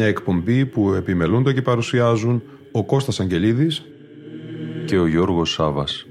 Μια 0.00 0.08
εκπομπή 0.08 0.66
που 0.66 0.92
επιμελούνται 0.92 1.52
και 1.52 1.62
παρουσιάζουν 1.62 2.42
ο 2.72 2.84
Κώστας 2.84 3.20
Αγγελίδης 3.20 3.82
και 4.86 4.98
ο 4.98 5.06
Γιώργος 5.06 5.52
Σάβας. 5.52 6.06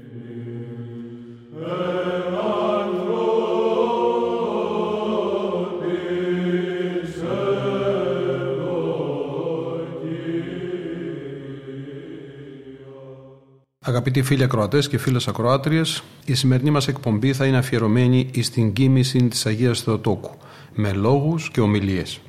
Αγαπητοί 13.80 14.22
φίλοι 14.22 14.42
ακροατές 14.42 14.88
και 14.88 14.98
φίλες 14.98 15.28
ακροάτριες, 15.28 16.02
η 16.24 16.34
σημερινή 16.34 16.70
μας 16.70 16.88
εκπομπή 16.88 17.32
θα 17.32 17.46
είναι 17.46 17.56
αφιερωμένη 17.56 18.30
στην 18.40 18.72
κοίμηση 18.72 19.28
της 19.28 19.46
Αγίας 19.46 19.82
Θεοτόκου, 19.82 20.36
με 20.74 20.92
λόγους 20.92 21.50
και 21.50 21.60
ομιλίες. 21.60 22.20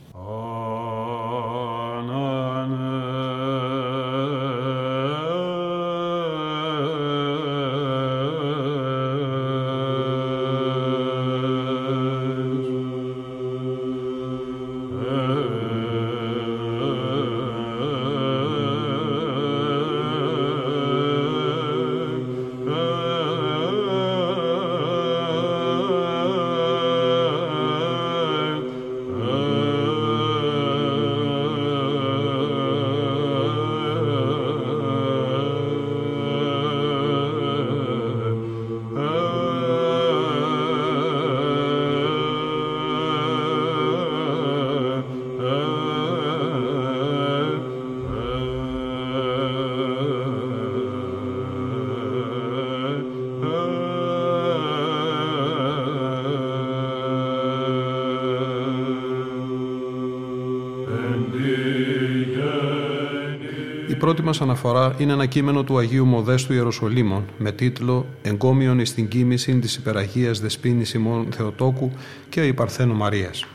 Πρώτη 64.01 64.21
μας 64.21 64.41
αναφορά 64.41 64.95
είναι 64.97 65.13
ένα 65.13 65.25
κείμενο 65.25 65.63
του 65.63 65.77
Αγίου 65.77 66.05
Μοδέστου 66.05 66.53
Ιεροσολύμων 66.53 67.25
με 67.37 67.51
τίτλο 67.51 68.05
«Εγκόμιον 68.21 68.79
εις 68.79 68.93
την 68.93 69.07
κοίμηση 69.07 69.59
της 69.59 69.75
υπεραγίας 69.75 70.39
Δεσποίνης 70.39 70.93
ημών 70.93 71.27
Θεοτόκου 71.31 71.91
και 72.29 72.47
η 72.47 72.53
Παρθένου 72.53 72.95
Μαρίας». 72.95 73.45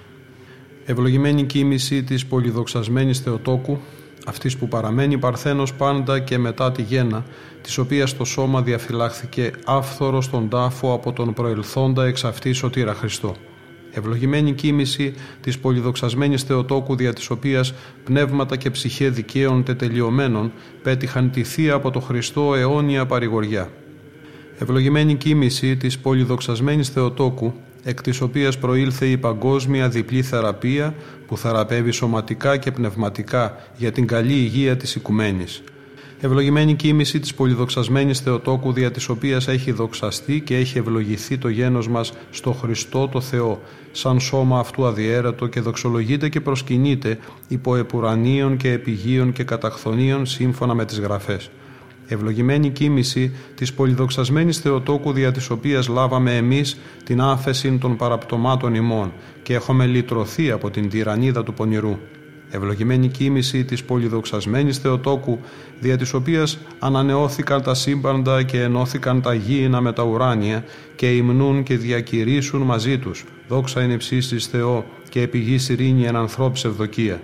Ευλογημένη 0.85 1.45
κοίμηση 1.45 2.03
της 2.03 2.27
πολυδοξασμένης 2.27 3.21
Θεοτόκου, 3.21 3.79
αυτής 4.27 4.57
που 4.57 4.69
παραμένει 4.69 5.19
Παρθένος 5.19 5.75
πάντα 5.75 6.19
και 6.19 6.39
μετά 6.39 6.73
τη 6.73 6.83
γέννα, 6.83 7.25
της 7.63 7.79
οποίας 7.79 8.17
το 8.17 8.25
σώμα 8.25 8.63
διαφυλάχθηκε 8.63 9.51
άφθορος 9.65 10.25
στον 10.25 10.49
τάφο 10.49 10.93
από 10.93 11.13
τον 11.13 11.33
προελθόντα 11.33 12.05
εξ 12.05 12.25
αυτής 12.25 12.57
σωτήρα 12.57 12.95
Χριστό 12.95 13.37
ευλογημένη 13.97 14.53
κοίμηση 14.53 15.15
της 15.41 15.59
πολυδοξασμένης 15.59 16.43
Θεοτόκου 16.43 16.97
δια 16.97 17.13
της 17.13 17.31
οποίας 17.31 17.75
πνεύματα 18.05 18.57
και 18.57 18.71
ψυχέ 18.71 19.09
δικαίων 19.09 19.65
τετελειωμένων 19.65 20.53
πέτυχαν 20.83 21.31
τη 21.31 21.43
Θεία 21.43 21.75
από 21.75 21.91
το 21.91 22.01
Χριστό 22.01 22.55
αιώνια 22.55 23.07
παρηγοριά. 23.07 23.71
Ευλογημένη 24.59 25.15
κοίμηση 25.15 25.77
της 25.77 25.99
πολυδοξασμένης 25.99 26.89
Θεοτόκου 26.89 27.55
εκ 27.85 28.03
της 28.03 28.21
οποίας 28.21 28.59
προήλθε 28.59 29.07
η 29.07 29.17
παγκόσμια 29.17 29.89
διπλή 29.89 30.23
θεραπεία 30.23 30.95
που 31.27 31.37
θεραπεύει 31.37 31.91
σωματικά 31.91 32.57
και 32.57 32.71
πνευματικά 32.71 33.57
για 33.77 33.93
την 33.93 34.07
καλή 34.07 34.33
υγεία 34.33 34.77
της 34.77 34.95
οικουμένης 34.95 35.63
Ευλογημένη 36.21 36.75
κοίμηση 36.75 37.21
της 37.21 37.35
πολυδοξασμένης 37.35 38.21
Θεοτόκου 38.21 38.73
δια 38.73 38.91
της 38.91 39.09
οποίας 39.09 39.49
έχει 39.49 39.73
δοξαστεί 39.73 40.41
και 40.41 40.57
έχει 40.57 40.79
ευλογηθεί 40.79 41.39
το 41.39 41.49
γένος 41.49 41.89
μας 41.89 42.13
στο 42.31 42.53
Χριστό 42.53 43.09
το 43.09 43.21
Θεό, 43.21 43.61
σαν 43.93 44.21
σώμα 44.21 44.59
αυτού 44.59 44.87
αδιέρετο 44.87 45.47
και 45.47 45.61
δοξολογείται 45.61 46.29
και 46.29 46.41
προσκυνείται 46.41 47.19
υπό 47.49 47.77
επουρανίων 47.77 48.57
και 48.57 48.73
επιγείων 48.73 49.33
και 49.33 49.45
καταχθονίων 49.45 50.27
σύμφωνα 50.27 50.75
με 50.75 50.85
τις 50.85 50.99
γραφές. 51.01 51.51
Ευλογημένη 52.09 52.71
κοίμηση 52.71 53.37
της 53.55 53.73
πολυδοξασμένης 53.73 54.59
Θεοτόκου 54.59 55.13
δια 55.13 55.33
της 55.33 55.51
οποίας 55.51 55.89
λάβαμε 55.89 56.37
εμείς 56.37 56.79
την 57.05 57.21
άφεση 57.21 57.79
των 57.81 57.97
παραπτωμάτων 57.97 58.75
ημών 58.75 59.13
και 59.43 59.55
έχουμε 59.55 59.87
λυτρωθεί 59.87 60.51
από 60.51 60.71
την 60.71 60.89
τυραννίδα 60.89 61.43
του 61.43 61.55
πονηρού 61.55 61.99
ευλογημένη 62.51 63.09
κοίμηση 63.09 63.65
της 63.65 63.85
πολυδοξασμένης 63.85 64.79
Θεοτόκου, 64.79 65.39
δια 65.81 65.97
της 65.97 66.15
οποίας 66.15 66.59
ανανεώθηκαν 66.79 67.63
τα 67.63 67.75
σύμπαντα 67.75 68.43
και 68.43 68.61
ενώθηκαν 68.63 69.23
τα 69.23 69.35
γήινα 69.35 69.81
με 69.81 69.93
τα 69.93 70.03
ουράνια 70.03 70.65
και 70.97 71.11
υμνούν 71.11 71.63
και 71.63 71.77
διακηρύσουν 71.77 72.63
μαζί 72.63 72.99
τους. 72.99 73.25
Δόξα 73.49 73.83
είναι 73.83 73.97
ψήστης 73.97 74.47
Θεό 74.47 74.85
και 75.09 75.21
επιγής 75.21 75.69
ειρήνη 75.69 76.05
εν 76.05 76.17
ανθρώπης 76.17 76.65
ευδοκία 76.65 77.21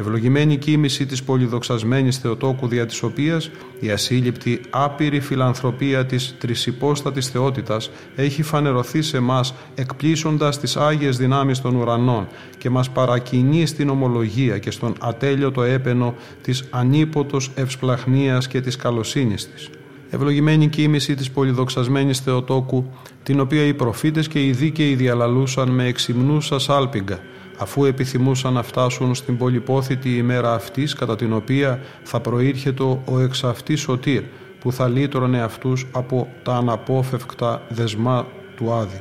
ευλογημένη 0.00 0.56
κοίμηση 0.56 1.06
της 1.06 1.22
πολυδοξασμένης 1.22 2.18
Θεοτόκου 2.18 2.68
δια 2.68 2.86
της 2.86 3.02
οποίας 3.02 3.50
η 3.80 3.90
ασύλληπτη 3.90 4.60
άπειρη 4.70 5.20
φιλανθρωπία 5.20 6.06
της 6.06 6.34
τρισυπόστατης 6.38 7.28
θεότητας 7.28 7.90
έχει 8.16 8.42
φανερωθεί 8.42 9.02
σε 9.02 9.20
μας 9.20 9.54
εκπλήσοντας 9.74 10.60
τις 10.60 10.76
Άγιες 10.76 11.16
δυνάμεις 11.16 11.60
των 11.60 11.76
ουρανών 11.76 12.28
και 12.58 12.70
μας 12.70 12.90
παρακινεί 12.90 13.66
στην 13.66 13.88
ομολογία 13.88 14.58
και 14.58 14.70
στον 14.70 14.94
ατέλειωτο 15.00 15.62
έπαινο 15.62 16.14
της 16.42 16.64
ανίποτος 16.70 17.50
ευσπλαχνίας 17.54 18.46
και 18.46 18.60
της 18.60 18.76
καλοσύνης 18.76 19.52
της. 19.52 19.70
Ευλογημένη 20.10 20.68
κοίμηση 20.68 21.14
της 21.14 21.30
πολυδοξασμένης 21.30 22.18
Θεοτόκου, 22.18 22.90
την 23.22 23.40
οποία 23.40 23.64
οι 23.64 23.74
προφήτες 23.74 24.28
και 24.28 24.46
οι 24.46 24.50
δίκαιοι 24.50 24.94
διαλαλούσαν 24.94 25.68
με 25.68 25.84
εξυμνούσα 25.84 26.58
σάλπιγγα, 26.58 27.18
αφού 27.60 27.84
επιθυμούσαν 27.84 28.52
να 28.52 28.62
φτάσουν 28.62 29.14
στην 29.14 29.36
πολυπόθητη 29.36 30.16
ημέρα 30.16 30.54
αυτής 30.54 30.94
κατά 30.94 31.16
την 31.16 31.32
οποία 31.32 31.80
θα 32.02 32.20
προήρχεται 32.20 32.82
ο 32.82 33.20
εξ 33.20 33.44
αυτής 33.44 33.80
σωτήρ 33.80 34.22
που 34.60 34.72
θα 34.72 34.88
λύτρωνε 34.88 35.40
αυτούς 35.40 35.86
από 35.92 36.28
τα 36.42 36.54
αναπόφευκτα 36.54 37.62
δεσμά 37.68 38.26
του 38.56 38.72
Άδη. 38.72 39.00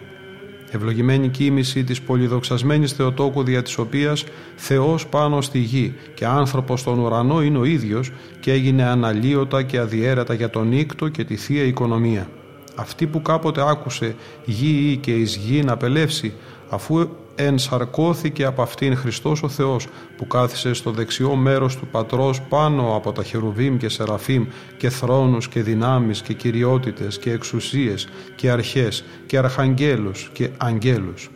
Ευλογημένη 0.71 1.29
κοίμηση 1.29 1.83
της 1.83 2.01
πολυδοξασμένης 2.01 2.91
Θεοτόκου 2.91 3.43
δια 3.43 3.61
της 3.61 3.77
οποίας 3.77 4.23
Θεός 4.55 5.07
πάνω 5.07 5.41
στη 5.41 5.59
γη 5.59 5.95
και 6.13 6.25
άνθρωπος 6.25 6.79
στον 6.79 6.99
ουρανό 6.99 7.41
είναι 7.41 7.57
ο 7.57 7.63
ίδιος 7.63 8.11
και 8.39 8.51
έγινε 8.51 8.83
αναλύωτα 8.83 9.63
και 9.63 9.77
αδιέρετα 9.77 10.33
για 10.33 10.49
τον 10.49 10.67
νύκτο 10.67 11.07
και 11.07 11.23
τη 11.23 11.35
Θεία 11.35 11.63
Οικονομία. 11.63 12.29
Αυτή 12.75 13.07
που 13.07 13.21
κάποτε 13.21 13.69
άκουσε 13.69 14.15
γη 14.45 14.89
ή 14.91 14.97
και 14.97 15.11
εις 15.11 15.35
γη 15.35 15.63
να 15.63 15.77
πελεύσει 15.77 16.33
αφού 16.69 17.09
ενσαρκώθηκε 17.41 18.43
από 18.45 18.61
αυτήν 18.61 18.95
Χριστός 18.95 19.43
ο 19.43 19.49
Θεός 19.49 19.87
που 20.17 20.27
κάθισε 20.27 20.73
στο 20.73 20.91
δεξιό 20.91 21.35
μέρος 21.35 21.77
του 21.77 21.87
Πατρός 21.87 22.41
πάνω 22.41 22.95
από 22.95 23.11
τα 23.11 23.23
χερουβίμ 23.23 23.77
και 23.77 23.89
σεραφίμ 23.89 24.45
και 24.77 24.89
θρόνους 24.89 25.47
και 25.47 25.61
δυνάμεις 25.61 26.21
και 26.21 26.33
κυριότητες 26.33 27.17
και 27.19 27.31
εξουσίες 27.31 28.07
και 28.35 28.49
αρχές 28.49 29.03
και 29.25 29.37
αρχαγγέλους 29.37 30.29
και 30.33 30.49
αγγέλους. 30.57 31.29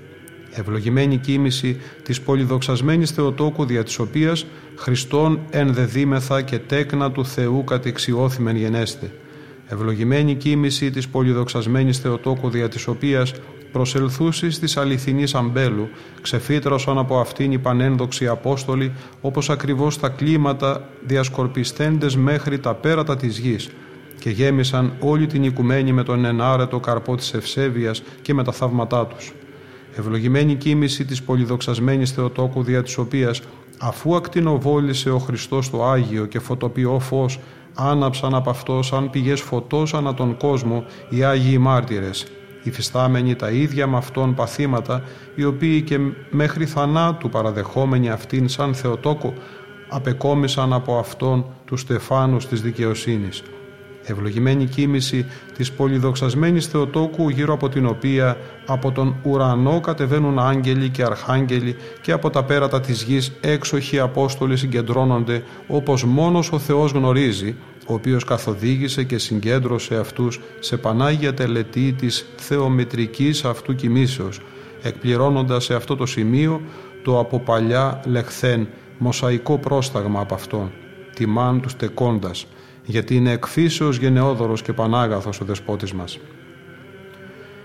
Ευλογημένη 0.52 1.18
κοίμηση 1.18 1.78
της 2.04 2.22
πολυδοξασμένης 2.22 3.12
Θεοτόκου 3.12 3.66
δια 3.66 3.84
της 3.84 4.00
οποίας 4.00 4.46
Χριστόν 4.76 5.40
ενδεδίμεθα 5.50 6.42
και 6.42 6.60
τέκνα 6.60 7.12
του 7.12 7.26
Θεού 7.26 7.64
κατεξιώθημεν 7.64 8.56
γενέστε. 8.56 9.12
Ευλογημένη 9.68 10.36
κοίμηση 10.36 10.92
της 10.92 11.08
πολυδοξασμένης 11.08 11.98
Θεοτόκου 11.98 12.50
δια 12.50 12.70
της 12.70 12.88
οποίας 12.88 13.34
προσελθούσεις 13.74 14.60
της 14.60 14.78
αληθινής 14.78 15.36
αμπέλου, 15.36 15.90
ξεφύτρωσαν 16.22 16.98
από 16.98 17.20
αυτήν 17.20 17.52
οι 17.52 17.58
πανένδοξοι 17.58 18.28
Απόστολοι, 18.28 18.92
όπως 19.22 19.50
ακριβώς 19.50 20.00
τα 20.00 20.10
κλίματα 20.10 20.90
διασκορπιστέντες 21.06 22.16
μέχρι 22.16 22.60
τα 22.60 22.74
πέρατα 22.74 23.16
της 23.16 23.38
γης, 23.38 23.70
και 24.20 24.30
γέμισαν 24.30 24.94
όλη 25.00 25.28
την 25.28 25.44
οικουμένη 25.44 25.92
με 25.92 26.04
τον 26.04 26.26
ενάρετο 26.26 26.80
καρπό 26.80 27.16
της 27.16 27.34
ευσέβειας 27.34 28.04
και 28.22 28.34
με 28.34 28.44
τα 28.44 28.52
θαύματά 28.52 29.06
τους. 29.06 29.34
Ευλογημένη 29.96 30.56
κίνηση 30.56 31.06
της 31.06 31.24
πολυδοξασμένης 31.24 32.12
Θεοτόκου 32.12 32.64
δια 32.64 32.84
της 32.84 32.98
οποίας 32.98 33.42
αφού 33.80 34.16
ακτινοβόλησε 34.16 35.10
ο 35.10 35.18
Χριστός 35.18 35.70
το 35.70 35.86
Άγιο 35.86 36.26
και 36.26 36.40
φωτοποιό 36.40 37.00
φως 37.00 37.40
άναψαν 37.76 38.36
από 38.36 38.50
αυτό 38.50 38.82
σαν 38.82 39.10
πηγές 39.10 39.42
φωτός 39.42 39.94
ανά 39.94 40.14
τον 40.14 40.38
κόσμο 40.38 40.86
οι 41.10 41.24
Άγιοι 41.24 41.58
Μάρτυρες 41.60 42.26
υφιστάμενοι 42.64 43.36
τα 43.36 43.50
ίδια 43.50 43.88
με 43.88 43.98
αυτόν 43.98 44.34
παθήματα 44.34 45.04
οι 45.36 45.44
οποίοι 45.44 45.82
και 45.82 45.98
μέχρι 46.30 46.66
θανάτου 46.66 47.30
παραδεχόμενοι 47.30 48.10
αυτήν 48.10 48.48
σαν 48.50 48.74
Θεοτόκο 48.74 49.34
απεκόμισαν 49.90 50.74
από 50.74 50.98
αυτόν 50.98 51.46
τους 51.66 51.82
στεφάνους 51.82 52.48
της 52.48 52.62
δικαιοσύνης. 52.62 53.44
Ευλογημένη 54.06 54.66
κίνηση 54.66 55.26
της 55.58 55.72
πολυδοξασμένης 55.72 56.68
Θεοτόκου 56.68 57.30
γύρω 57.30 57.54
από 57.54 57.70
την 57.70 57.86
οποία 57.86 58.38
από 58.66 58.92
τον 58.92 59.16
ουρανό 59.24 59.80
κατεβαίνουν 59.80 60.40
άγγελοι 60.40 60.90
και 60.90 61.04
αρχάγγελοι 61.04 61.76
και 62.02 62.12
από 62.12 62.30
τα 62.30 62.44
πέρατα 62.44 62.82
της 62.82 63.04
γης 63.04 63.32
έξοχοι 63.42 64.00
Απόστολοι 64.00 64.58
συγκεντρώνονται 64.58 65.44
όπως 65.68 66.06
μόνος 66.06 66.52
ο 66.52 66.60
Θεός 66.60 66.92
γνωρίζει 66.92 67.56
ο 67.88 67.94
οποίος 67.94 68.24
καθοδήγησε 68.24 69.04
και 69.04 69.18
συγκέντρωσε 69.18 69.96
αυτούς 69.96 70.42
σε 70.60 70.78
πανάγια 70.78 71.34
τελετή 71.34 71.94
της 71.94 72.26
θεομετρικής 72.36 73.46
αυτού 73.46 73.76
κοιμήσεως 73.76 74.40
εκπληρώνοντας 74.82 75.64
σε 75.64 75.76
αυτό 75.76 75.96
το 75.96 76.06
σημείο 76.06 76.62
το 77.04 77.20
από 77.20 77.40
παλιά 77.40 78.02
λεχθέν 78.06 78.68
μοσαϊκό 78.98 79.58
πρόσταγμα 79.58 80.20
από 80.20 80.34
αυτόν 80.34 80.72
τιμάν 81.14 81.62
του 81.62 81.70
στεκώντας 81.70 82.48
γιατί 82.86 83.16
είναι 83.16 83.32
εκφύσεως 83.32 83.98
γενναιόδωρος 83.98 84.62
και 84.62 84.74
πανάγαθος 84.74 85.42
ο 85.42 85.46
δεσπότης 85.46 85.94
μας. 85.94 86.20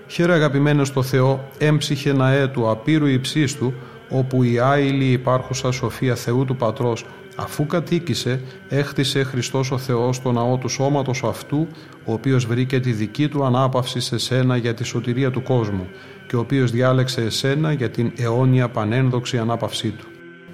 Χαίρε 0.07 0.33
αγαπημένος 0.33 0.89
στο 0.89 1.03
Θεό, 1.03 1.49
έμψυχε 1.59 2.13
ναέ 2.13 2.47
του 2.47 2.71
απείρου 2.71 3.07
υψίστου, 3.07 3.73
όπου 4.09 4.43
η 4.43 4.59
άειλη 4.59 5.05
υπάρχουσα 5.05 5.71
σοφία 5.71 6.15
Θεού 6.15 6.45
του 6.45 6.57
Πατρός, 6.57 7.05
αφού 7.41 7.67
κατοίκησε, 7.67 8.41
έχτισε 8.69 9.23
Χριστός 9.23 9.71
ο 9.71 9.79
Θεός 9.79 10.23
το 10.23 10.33
ναό 10.33 10.57
του 10.57 10.69
σώματος 10.69 11.23
αυτού, 11.25 11.67
ο 12.05 12.13
οποίος 12.13 12.47
βρήκε 12.47 12.81
τη 12.81 12.93
δική 12.93 13.29
του 13.29 13.45
ανάπαυση 13.45 14.01
σε 14.01 14.19
σένα 14.19 14.57
για 14.57 14.75
τη 14.75 14.85
σωτηρία 14.85 15.31
του 15.31 15.43
κόσμου 15.43 15.87
και 16.27 16.37
ο 16.37 16.39
οποίος 16.39 16.71
διάλεξε 16.71 17.21
εσένα 17.21 17.73
για 17.73 17.91
την 17.91 18.13
αιώνια 18.17 18.69
πανένδοξη 18.69 19.39
ανάπαυσή 19.39 19.91
του. 19.91 20.05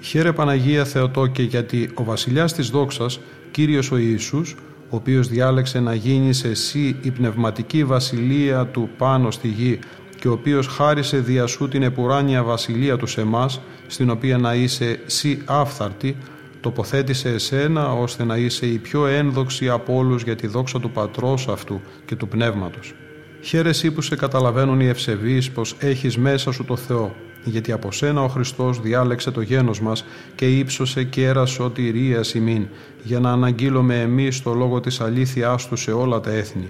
Χαίρε 0.01 0.33
Παναγία 0.33 0.85
Θεοτόκε 0.85 1.43
γιατί 1.43 1.89
ο 1.93 2.03
βασιλιάς 2.03 2.53
της 2.53 2.69
δόξας 2.69 3.19
Κύριος 3.51 3.91
ο 3.91 3.97
Ιησούς, 3.97 4.55
ο 4.89 4.95
οποίος 4.95 5.27
διάλεξε 5.27 5.79
να 5.79 5.93
γίνει 5.93 6.33
σε 6.33 6.47
εσύ 6.47 6.95
η 7.01 7.11
πνευματική 7.11 7.83
βασιλεία 7.83 8.65
του 8.65 8.89
πάνω 8.97 9.31
στη 9.31 9.47
γη 9.47 9.79
και 10.19 10.27
ο 10.27 10.31
οποίος 10.31 10.67
χάρισε 10.67 11.17
δια 11.17 11.45
σου 11.47 11.67
την 11.67 11.83
επουράνια 11.83 12.43
βασιλεία 12.43 12.97
του 12.97 13.05
σε 13.05 13.21
εμάς, 13.21 13.61
στην 13.87 14.09
οποία 14.09 14.37
να 14.37 14.53
είσαι 14.53 14.99
σύ 15.05 15.41
άφθαρτη, 15.45 16.17
τοποθέτησε 16.65 17.29
εσένα 17.29 17.93
ώστε 17.93 18.23
να 18.23 18.37
είσαι 18.37 18.65
η 18.65 18.77
πιο 18.77 19.07
ένδοξη 19.07 19.69
από 19.69 19.95
όλους 19.95 20.23
για 20.23 20.35
τη 20.35 20.47
δόξα 20.47 20.79
του 20.79 20.91
Πατρός 20.91 21.47
αυτού 21.47 21.81
και 22.05 22.15
του 22.15 22.27
Πνεύματος. 22.27 22.93
Χαίρεσαι 23.41 23.91
που 23.91 24.01
σε 24.01 24.15
καταλαβαίνουν 24.15 24.79
οι 24.79 24.87
ευσεβείς 24.87 25.51
πως 25.51 25.75
έχεις 25.79 26.17
μέσα 26.17 26.51
σου 26.51 26.65
το 26.65 26.75
Θεό 26.75 27.15
γιατί 27.43 27.71
από 27.71 27.91
σένα 27.91 28.21
ο 28.21 28.27
Χριστός 28.27 28.81
διάλεξε 28.81 29.31
το 29.31 29.41
γένος 29.41 29.81
μας 29.81 30.05
και 30.35 30.57
ύψωσε 30.57 31.03
κέρα 31.03 31.45
σωτηρίας 31.45 32.33
ημίν, 32.33 32.67
για 33.03 33.19
να 33.19 33.31
αναγγείλουμε 33.31 34.01
εμείς 34.01 34.41
το 34.41 34.53
λόγο 34.53 34.79
της 34.79 35.01
αλήθειάς 35.01 35.67
Του 35.67 35.75
σε 35.75 35.91
όλα 35.91 36.19
τα 36.19 36.31
έθνη. 36.31 36.69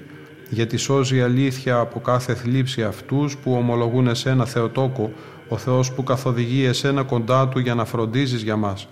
Γιατί 0.49 0.77
σώζει 0.77 1.21
αλήθεια 1.21 1.77
από 1.79 1.99
κάθε 1.99 2.33
θλίψη 2.33 2.83
αυτούς 2.83 3.37
που 3.37 3.53
ομολογούν 3.53 4.07
εσένα 4.07 4.45
Θεοτόκο, 4.45 5.11
ο 5.47 5.57
Θεός 5.57 5.91
που 5.91 6.03
καθοδηγεί 6.03 6.65
εσένα 6.65 7.03
κοντά 7.03 7.47
Του 7.47 7.59
για 7.59 7.75
να 7.75 7.85
φροντίζεις 7.85 8.41
για 8.41 8.55
μας. 8.55 8.87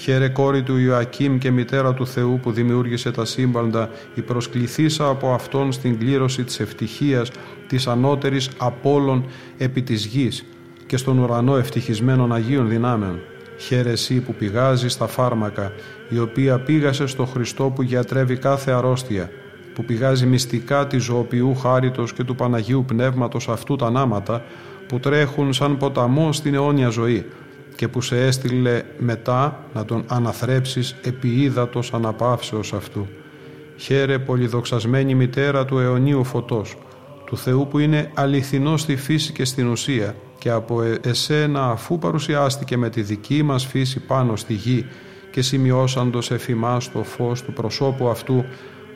Χαίρε 0.00 0.28
κόρη 0.28 0.62
του 0.62 0.78
Ιωακήμ 0.78 1.38
και 1.38 1.50
μητέρα 1.50 1.94
του 1.94 2.06
Θεού 2.06 2.38
που 2.42 2.52
δημιούργησε 2.52 3.10
τα 3.10 3.24
σύμπαντα, 3.24 3.90
η 4.14 4.20
προσκληθήσα 4.20 5.08
από 5.08 5.32
Αυτόν 5.32 5.72
στην 5.72 5.98
κλήρωση 5.98 6.44
της 6.44 6.60
ευτυχίας, 6.60 7.30
της 7.66 7.86
ανώτερης 7.86 8.50
απόλων 8.58 9.24
επί 9.58 9.82
της 9.82 10.04
γης, 10.04 10.44
και 10.86 10.96
στον 10.96 11.18
ουρανό 11.18 11.56
ευτυχισμένων 11.56 12.32
Αγίων 12.32 12.68
δυνάμεων. 12.68 13.20
Χαίρε 13.58 13.90
εσύ 13.90 14.20
που 14.20 14.34
πηγάζεις 14.34 14.92
στα 14.92 15.06
φάρμακα, 15.06 15.72
η 16.08 16.18
οποία 16.18 16.58
πήγασε 16.58 17.06
στο 17.06 17.24
Χριστό 17.24 17.64
που 17.64 17.82
γιατρεύει 17.82 18.36
κάθε 18.36 18.70
αρρώστια, 18.70 19.30
που 19.74 19.84
πηγάζει 19.84 20.26
μυστικά 20.26 20.86
τη 20.86 20.98
ζωοποιού 20.98 21.54
χάριτος 21.54 22.12
και 22.12 22.24
του 22.24 22.34
Παναγίου 22.34 22.84
Πνεύματος 22.86 23.48
αυτού 23.48 23.76
τα 23.76 23.90
νάματα, 23.90 24.44
που 24.88 25.00
τρέχουν 25.00 25.52
σαν 25.52 25.76
ποταμό 25.76 26.32
στην 26.32 26.54
αιώνια 26.54 26.88
ζωή 26.88 27.26
και 27.80 27.88
που 27.88 28.00
σε 28.00 28.26
έστειλε 28.26 28.82
μετά 28.98 29.64
να 29.74 29.84
τον 29.84 30.04
αναθρέψεις 30.06 30.96
επί 31.02 31.28
ύδατος 31.28 31.92
αναπαύσεως 31.92 32.72
αυτού. 32.72 33.06
Χαίρε 33.76 34.18
πολυδοξασμένη 34.18 35.14
μητέρα 35.14 35.64
του 35.64 35.78
αιωνίου 35.78 36.24
φωτός, 36.24 36.76
του 37.24 37.36
Θεού 37.36 37.68
που 37.70 37.78
είναι 37.78 38.10
αληθινός 38.14 38.80
στη 38.80 38.96
φύση 38.96 39.32
και 39.32 39.44
στην 39.44 39.68
ουσία, 39.68 40.14
και 40.38 40.50
από 40.50 40.82
ε, 40.82 40.98
εσένα 41.02 41.70
αφού 41.70 41.98
παρουσιάστηκε 41.98 42.76
με 42.76 42.90
τη 42.90 43.02
δική 43.02 43.42
μας 43.42 43.66
φύση 43.66 44.00
πάνω 44.00 44.36
στη 44.36 44.52
γη 44.52 44.86
και 45.30 45.42
σημειώσαντος 45.42 46.30
εφημάς 46.30 46.92
το 46.92 47.02
φως 47.02 47.42
του 47.42 47.52
προσώπου 47.52 48.08
αυτού, 48.08 48.44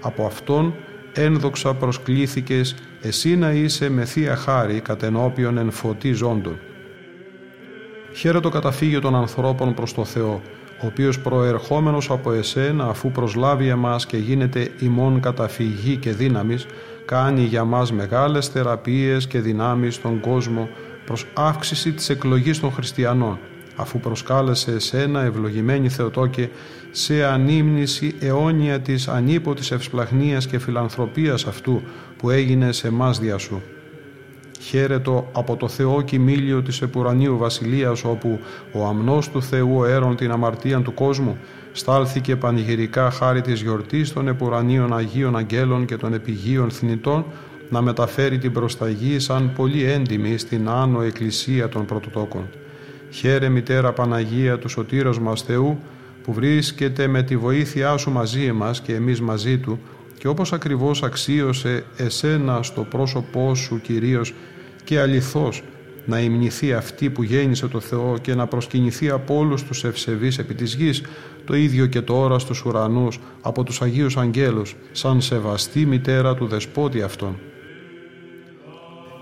από 0.00 0.26
αυτόν 0.26 0.74
ένδοξα 1.12 1.74
προσκλήθηκες 1.74 2.74
εσύ 3.02 3.36
να 3.36 3.52
είσαι 3.52 3.88
με 3.88 4.04
θεία 4.04 4.36
χάρη 4.36 4.80
κατενόπιον 4.80 5.58
εν 5.58 5.70
φωτή 5.70 6.12
ζώντων. 6.12 6.58
Χαίρε 8.16 8.40
το 8.40 8.48
καταφύγιο 8.48 9.00
των 9.00 9.14
ανθρώπων 9.14 9.74
προς 9.74 9.94
το 9.94 10.04
Θεό, 10.04 10.42
ο 10.82 10.86
οποίος 10.86 11.20
προερχόμενος 11.20 12.10
από 12.10 12.32
εσένα 12.32 12.84
αφού 12.86 13.10
προσλάβει 13.10 13.68
εμάς 13.68 14.06
και 14.06 14.16
γίνεται 14.16 14.70
ημών 14.78 15.20
καταφυγή 15.20 15.96
και 15.96 16.12
δύναμης, 16.12 16.66
κάνει 17.04 17.42
για 17.42 17.64
μας 17.64 17.92
μεγάλες 17.92 18.48
θεραπείες 18.48 19.26
και 19.26 19.40
δυνάμεις 19.40 19.94
στον 19.94 20.20
κόσμο 20.20 20.68
προς 21.04 21.26
αύξηση 21.34 21.92
της 21.92 22.08
εκλογής 22.08 22.60
των 22.60 22.72
χριστιανών, 22.72 23.38
αφού 23.76 24.00
προσκάλεσε 24.00 24.70
εσένα 24.70 25.22
ευλογημένη 25.22 25.88
Θεοτόκε 25.88 26.50
σε 26.90 27.24
ανήμνηση 27.24 28.14
αιώνια 28.20 28.80
της 28.80 29.08
ανίποτης 29.08 29.70
ευσπλαχνίας 29.70 30.46
και 30.46 30.58
φιλανθρωπίας 30.58 31.46
αυτού 31.46 31.82
που 32.16 32.30
έγινε 32.30 32.72
σε 32.72 32.86
εμάς 32.86 33.18
δια 33.18 33.38
σου. 33.38 33.62
Χαίρετο 34.68 35.28
από 35.32 35.56
το 35.56 35.68
Θεό 35.68 36.02
κοιμήλιο 36.02 36.62
της 36.62 36.82
επουρανίου 36.82 37.36
βασιλείας 37.38 38.04
όπου 38.04 38.38
ο 38.72 38.86
αμνός 38.86 39.30
του 39.30 39.42
Θεού 39.42 39.84
έρων 39.84 40.16
την 40.16 40.30
αμαρτία 40.30 40.80
του 40.80 40.94
κόσμου 40.94 41.38
στάλθηκε 41.72 42.36
πανηγυρικά 42.36 43.10
χάρη 43.10 43.40
της 43.40 43.62
γιορτής 43.62 44.12
των 44.12 44.28
επουρανίων 44.28 44.96
Αγίων 44.96 45.36
Αγγέλων 45.36 45.84
και 45.84 45.96
των 45.96 46.14
επιγείων 46.14 46.70
θνητών 46.70 47.24
να 47.68 47.82
μεταφέρει 47.82 48.38
την 48.38 48.52
προσταγή 48.52 49.18
σαν 49.18 49.52
πολύ 49.56 49.84
έντιμη 49.84 50.38
στην 50.38 50.68
άνω 50.68 51.02
εκκλησία 51.02 51.68
των 51.68 51.84
πρωτοτόκων. 51.84 52.48
Χαίρε 53.10 53.48
μητέρα 53.48 53.92
Παναγία 53.92 54.58
του 54.58 54.68
Σωτήρος 54.68 55.20
μας 55.20 55.42
Θεού 55.42 55.78
που 56.22 56.32
βρίσκεται 56.32 57.06
με 57.06 57.22
τη 57.22 57.36
βοήθειά 57.36 57.96
σου 57.96 58.10
μαζί 58.10 58.52
μας 58.52 58.80
και 58.80 58.94
εμείς 58.94 59.20
μαζί 59.20 59.58
του 59.58 59.78
και 60.18 60.28
όπως 60.28 60.52
ακριβώς 60.52 61.02
αξίωσε 61.02 61.84
εσένα 61.96 62.62
στο 62.62 62.82
πρόσωπό 62.82 63.54
σου 63.54 63.80
Κυρίως 63.80 64.34
και 64.84 65.00
αληθώς 65.00 65.62
να 66.06 66.20
υμνηθεί 66.20 66.72
αυτή 66.72 67.10
που 67.10 67.22
γέννησε 67.22 67.66
το 67.66 67.80
Θεό 67.80 68.18
και 68.20 68.34
να 68.34 68.46
προσκυνηθεί 68.46 69.10
από 69.10 69.36
όλους 69.36 69.64
τους 69.64 69.84
ευσεβείς 69.84 70.38
επί 70.38 70.54
της 70.54 70.74
γης, 70.74 71.02
το 71.44 71.54
ίδιο 71.56 71.86
και 71.86 72.00
τώρα 72.00 72.38
στους 72.38 72.64
ουρανούς 72.64 73.20
από 73.40 73.62
τους 73.62 73.82
Αγίους 73.82 74.16
Αγγέλους, 74.16 74.76
σαν 74.92 75.20
σεβαστή 75.20 75.86
μητέρα 75.86 76.34
του 76.34 76.46
Δεσπότη 76.46 77.02
Αυτόν. 77.02 77.38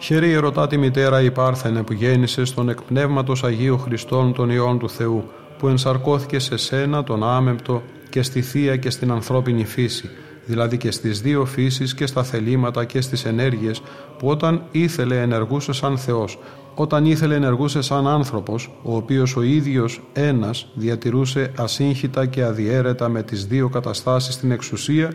Χαίρε 0.00 0.32
ερωτά 0.32 0.66
τη 0.66 0.76
μητέρα 0.76 1.22
η 1.22 1.30
Πάρθενε 1.30 1.82
που 1.82 1.92
γέννησε 1.92 2.44
στον 2.44 2.68
εκπνεύματος 2.68 3.44
Αγίου 3.44 3.78
Χριστών 3.78 4.32
των 4.32 4.50
Υιών 4.50 4.78
του 4.78 4.90
Θεού, 4.90 5.30
που 5.58 5.68
ενσαρκώθηκε 5.68 6.38
σε 6.38 6.56
σένα 6.56 7.04
τον 7.04 7.24
άμεμπτο 7.24 7.82
και 8.10 8.22
στη 8.22 8.42
Θεία 8.42 8.76
και 8.76 8.90
στην 8.90 9.10
ανθρώπινη 9.10 9.64
φύση, 9.64 10.10
δηλαδή 10.46 10.76
και 10.76 10.90
στις 10.90 11.20
δύο 11.20 11.44
φύσεις 11.44 11.94
και 11.94 12.06
στα 12.06 12.22
θελήματα 12.22 12.84
και 12.84 13.00
στις 13.00 13.24
ενέργειες, 13.24 13.82
που 14.18 14.28
όταν 14.28 14.62
ήθελε 14.70 15.20
ενεργούσε 15.20 15.72
σαν 15.72 15.98
Θεός, 15.98 16.38
όταν 16.74 17.04
ήθελε 17.04 17.34
ενεργούσε 17.34 17.82
σαν 17.82 18.06
άνθρωπος, 18.06 18.70
ο 18.82 18.96
οποίος 18.96 19.36
ο 19.36 19.42
ίδιος 19.42 20.00
ένας 20.12 20.66
διατηρούσε 20.74 21.52
ασύγχυτα 21.56 22.26
και 22.26 22.42
αδιέρετα 22.42 23.08
με 23.08 23.22
τις 23.22 23.46
δύο 23.46 23.68
καταστάσεις 23.68 24.34
στην 24.34 24.50
εξουσία, 24.50 25.12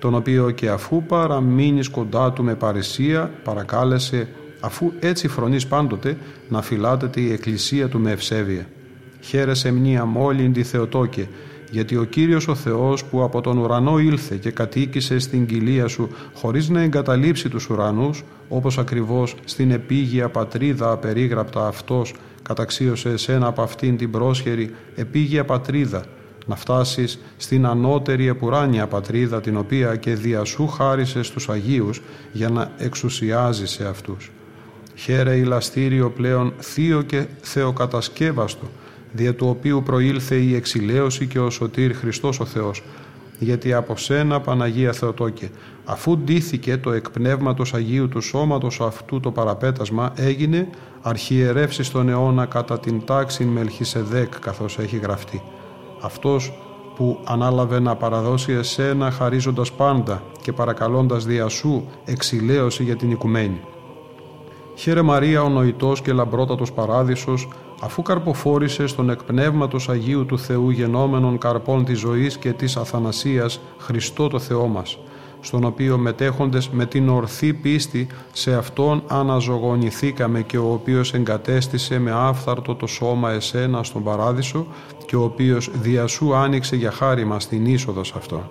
τον 0.00 0.14
οποίο 0.14 0.50
και 0.50 0.68
αφού 0.68 1.02
παραμείνεις 1.02 1.88
κοντά 1.88 2.32
του 2.32 2.42
με 2.42 2.54
παρησία 2.54 3.30
παρακάλεσε 3.44 4.28
αφού 4.60 4.92
έτσι 5.00 5.28
φρονείς 5.28 5.66
πάντοτε 5.66 6.16
να 6.48 6.62
φυλάτεται 6.62 7.20
η 7.20 7.32
Εκκλησία 7.32 7.88
του 7.88 8.00
με 8.00 8.10
ευσέβεια. 8.10 8.66
Χαίρεσαι 9.20 9.72
μνήα 9.72 10.04
μόλυντη 10.04 10.62
Θεοτόκε, 10.62 11.28
γιατί 11.70 11.96
ο 11.96 12.04
Κύριος 12.04 12.48
ο 12.48 12.54
Θεός 12.54 13.04
που 13.04 13.22
από 13.22 13.40
τον 13.40 13.58
ουρανό 13.58 13.98
ήλθε 13.98 14.36
και 14.36 14.50
κατοίκησε 14.50 15.18
στην 15.18 15.46
κοιλία 15.46 15.88
σου 15.88 16.08
χωρίς 16.34 16.68
να 16.68 16.80
εγκαταλείψει 16.80 17.48
τους 17.48 17.68
ουρανούς, 17.68 18.24
όπως 18.48 18.78
ακριβώς 18.78 19.34
στην 19.44 19.70
επίγεια 19.70 20.28
πατρίδα 20.28 20.90
απερίγραπτα 20.90 21.66
αυτός 21.66 22.14
καταξίωσε 22.42 23.08
εσένα 23.08 23.46
από 23.46 23.62
αυτήν 23.62 23.96
την 23.96 24.10
πρόσχερη 24.10 24.74
επίγεια 24.94 25.44
πατρίδα, 25.44 26.04
να 26.46 26.56
φτάσεις 26.56 27.18
στην 27.36 27.66
ανώτερη 27.66 28.28
επουράνια 28.28 28.86
πατρίδα 28.86 29.40
την 29.40 29.56
οποία 29.56 29.96
και 29.96 30.14
δια 30.14 30.44
σου 30.44 30.66
χάρισες 30.66 31.26
στους 31.26 31.48
Αγίους 31.48 32.02
για 32.32 32.48
να 32.48 32.72
εξουσιάζεις 32.76 33.70
σε 33.70 33.86
αυτούς. 33.86 34.30
Χαίρε 34.94 35.36
ηλαστήριο 35.36 36.10
πλέον 36.10 36.52
θείο 36.58 37.02
και 37.02 37.26
θεοκατασκεύαστο, 37.40 38.70
δια 39.12 39.34
του 39.34 39.46
οποίου 39.48 39.82
προήλθε 39.82 40.36
η 40.36 40.54
εξηλαίωση 40.54 41.26
και 41.26 41.38
ο 41.38 41.50
σωτήρ 41.50 41.94
Χριστός 41.94 42.40
ο 42.40 42.44
Θεός, 42.44 42.82
γιατί 43.38 43.72
από 43.72 43.96
σένα 43.96 44.40
Παναγία 44.40 44.92
Θεοτόκε, 44.92 45.50
αφού 45.84 46.18
ντύθηκε 46.18 46.76
το 46.76 46.92
εκπνεύματος 46.92 47.74
Αγίου 47.74 48.08
του 48.08 48.20
σώματος 48.20 48.80
αυτού 48.80 49.20
το 49.20 49.30
παραπέτασμα, 49.30 50.12
έγινε 50.16 50.68
αρχιερεύσεις 51.02 51.86
στον 51.86 52.08
αιώνα 52.08 52.46
κατά 52.46 52.80
την 52.80 53.04
τάξη 53.04 53.44
Μελχισεδέκ, 53.44 54.38
καθώς 54.40 54.78
έχει 54.78 54.96
γραφτεί. 54.96 55.42
Αυτός 56.00 56.52
που 56.96 57.20
ανάλαβε 57.24 57.80
να 57.80 57.96
παραδώσει 57.96 58.52
εσένα 58.52 59.10
χαρίζοντας 59.10 59.72
πάντα 59.72 60.22
και 60.42 60.52
παρακαλώντας 60.52 61.24
δια 61.24 61.48
σου 61.48 61.88
εξηλαίωση 62.04 62.82
για 62.82 62.96
την 62.96 63.10
οικουμένη. 63.10 63.60
Χαίρε 64.74 65.02
Μαρία 65.02 65.42
ο 65.42 65.48
νοητός 65.48 66.02
και 66.02 66.12
λαμπρότατος 66.12 66.72
παράδεισος, 66.72 67.48
αφού 67.80 68.02
καρποφόρησε 68.02 68.86
στον 68.86 69.10
εκπνεύματος 69.10 69.88
Αγίου 69.88 70.26
του 70.26 70.38
Θεού 70.38 70.70
γενόμενων 70.70 71.38
καρπών 71.38 71.84
της 71.84 71.98
ζωής 71.98 72.36
και 72.36 72.52
της 72.52 72.76
αθανασίας 72.76 73.60
Χριστό 73.78 74.28
το 74.28 74.38
Θεό 74.38 74.66
μας, 74.66 74.98
στον 75.40 75.64
οποίο 75.64 75.98
μετέχοντες 75.98 76.68
με 76.68 76.86
την 76.86 77.08
ορθή 77.08 77.52
πίστη 77.52 78.06
σε 78.32 78.54
Αυτόν 78.54 79.02
αναζωογονηθήκαμε 79.06 80.42
και 80.42 80.58
ο 80.58 80.72
οποίος 80.72 81.14
εγκατέστησε 81.14 81.98
με 81.98 82.10
άφθαρτο 82.14 82.74
το 82.74 82.86
σώμα 82.86 83.30
εσένα 83.30 83.82
στον 83.82 84.02
Παράδεισο 84.02 84.66
και 85.06 85.16
ο 85.16 85.22
οποίος 85.22 85.70
δια 85.72 86.06
σου 86.06 86.34
άνοιξε 86.34 86.76
για 86.76 86.90
χάρη 86.90 87.24
μας 87.24 87.48
την 87.48 87.66
είσοδος 87.66 88.06
σε 88.06 88.14
αυτό. 88.16 88.50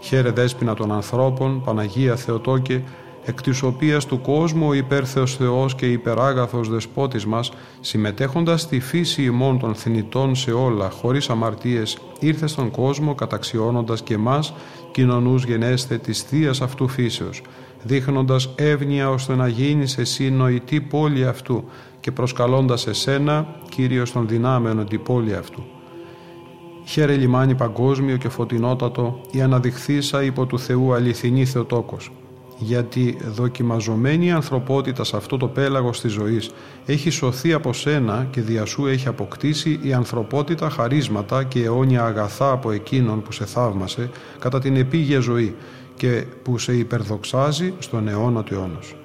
Χαίρε 0.00 0.30
δέσποινα 0.30 0.74
των 0.74 0.92
ανθρώπων, 0.92 1.62
Παναγία 1.64 2.16
Θεοτόκε, 2.16 2.82
εκ 3.28 3.42
της 3.42 3.62
οποίας 3.62 4.06
του 4.06 4.20
κόσμου 4.20 4.68
ο 4.68 4.72
υπέρθεος 4.72 5.36
Θεός 5.36 5.74
και 5.74 5.86
υπεράγαθος 5.86 6.68
δεσπότης 6.68 7.26
μας, 7.26 7.52
συμμετέχοντας 7.80 8.60
στη 8.60 8.80
φύση 8.80 9.22
ημών 9.22 9.58
των 9.58 9.74
θνητών 9.74 10.34
σε 10.34 10.52
όλα, 10.52 10.90
χωρίς 10.90 11.30
αμαρτίες, 11.30 11.98
ήρθε 12.20 12.46
στον 12.46 12.70
κόσμο 12.70 13.14
καταξιώνοντας 13.14 14.02
και 14.02 14.16
μας, 14.16 14.54
κοινωνούς 14.90 15.44
γενέστε 15.44 15.98
της 15.98 16.22
θεία 16.22 16.50
αυτού 16.62 16.88
φύσεως, 16.88 17.42
δείχνοντας 17.82 18.50
εύνοια 18.54 19.10
ώστε 19.10 19.34
να 19.34 19.48
γίνεις 19.48 19.98
εσύ 19.98 20.30
νοητή 20.30 20.80
πόλη 20.80 21.26
αυτού 21.26 21.64
και 22.00 22.12
προσκαλώντας 22.12 22.86
εσένα, 22.86 23.46
Κύριος 23.68 24.12
των 24.12 24.28
δυνάμεων 24.28 24.86
την 24.88 25.02
πόλη 25.02 25.34
αυτού. 25.34 25.62
Χαίρε 26.84 27.16
λιμάνι 27.16 27.54
παγκόσμιο 27.54 28.16
και 28.16 28.28
φωτεινότατο, 28.28 29.20
η 29.30 29.40
αναδειχθήσα 29.40 30.22
υπό 30.22 30.46
του 30.46 30.58
Θεού 30.58 30.92
αληθινή 30.94 31.44
Θεοτόκος 31.44 32.10
γιατί 32.58 33.18
δοκιμαζομένη 33.34 34.26
η 34.26 34.30
ανθρωπότητα 34.30 35.04
σε 35.04 35.16
αυτό 35.16 35.36
το 35.36 35.48
πέλαγος 35.48 36.00
της 36.00 36.12
ζωής 36.12 36.50
έχει 36.86 37.10
σωθεί 37.10 37.52
από 37.52 37.72
σένα 37.72 38.26
και 38.30 38.40
δια 38.40 38.64
σου 38.64 38.86
έχει 38.86 39.08
αποκτήσει 39.08 39.78
η 39.82 39.92
ανθρωπότητα 39.92 40.70
χαρίσματα 40.70 41.44
και 41.44 41.62
αιώνια 41.62 42.04
αγαθά 42.04 42.50
από 42.50 42.70
εκείνον 42.70 43.22
που 43.22 43.32
σε 43.32 43.44
θαύμασε 43.44 44.10
κατά 44.38 44.58
την 44.58 44.76
επίγεια 44.76 45.20
ζωή 45.20 45.54
και 45.96 46.24
που 46.42 46.58
σε 46.58 46.76
υπερδοξάζει 46.76 47.74
στον 47.78 48.08
αιώνα 48.08 48.42
του 48.42 48.54
αιώνος. 48.54 48.96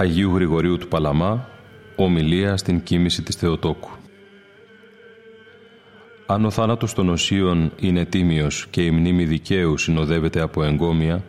Αγίου 0.00 0.34
Γρηγορίου 0.34 0.78
του 0.78 0.88
Παλαμά, 0.88 1.48
ομιλία 1.96 2.56
στην 2.56 2.82
κοίμηση 2.82 3.22
της 3.22 3.36
Θεοτόκου. 3.36 3.90
Αν 6.26 6.44
ο 6.44 6.50
θάνατος 6.50 6.94
των 6.94 7.08
οσίων 7.08 7.72
είναι 7.80 8.04
τίμιος 8.04 8.66
και 8.70 8.82
η 8.82 8.90
μνήμη 8.90 9.24
δικαίου 9.24 9.76
συνοδεύεται 9.76 10.40
από 10.40 10.62
εγκόμια, 10.62 11.24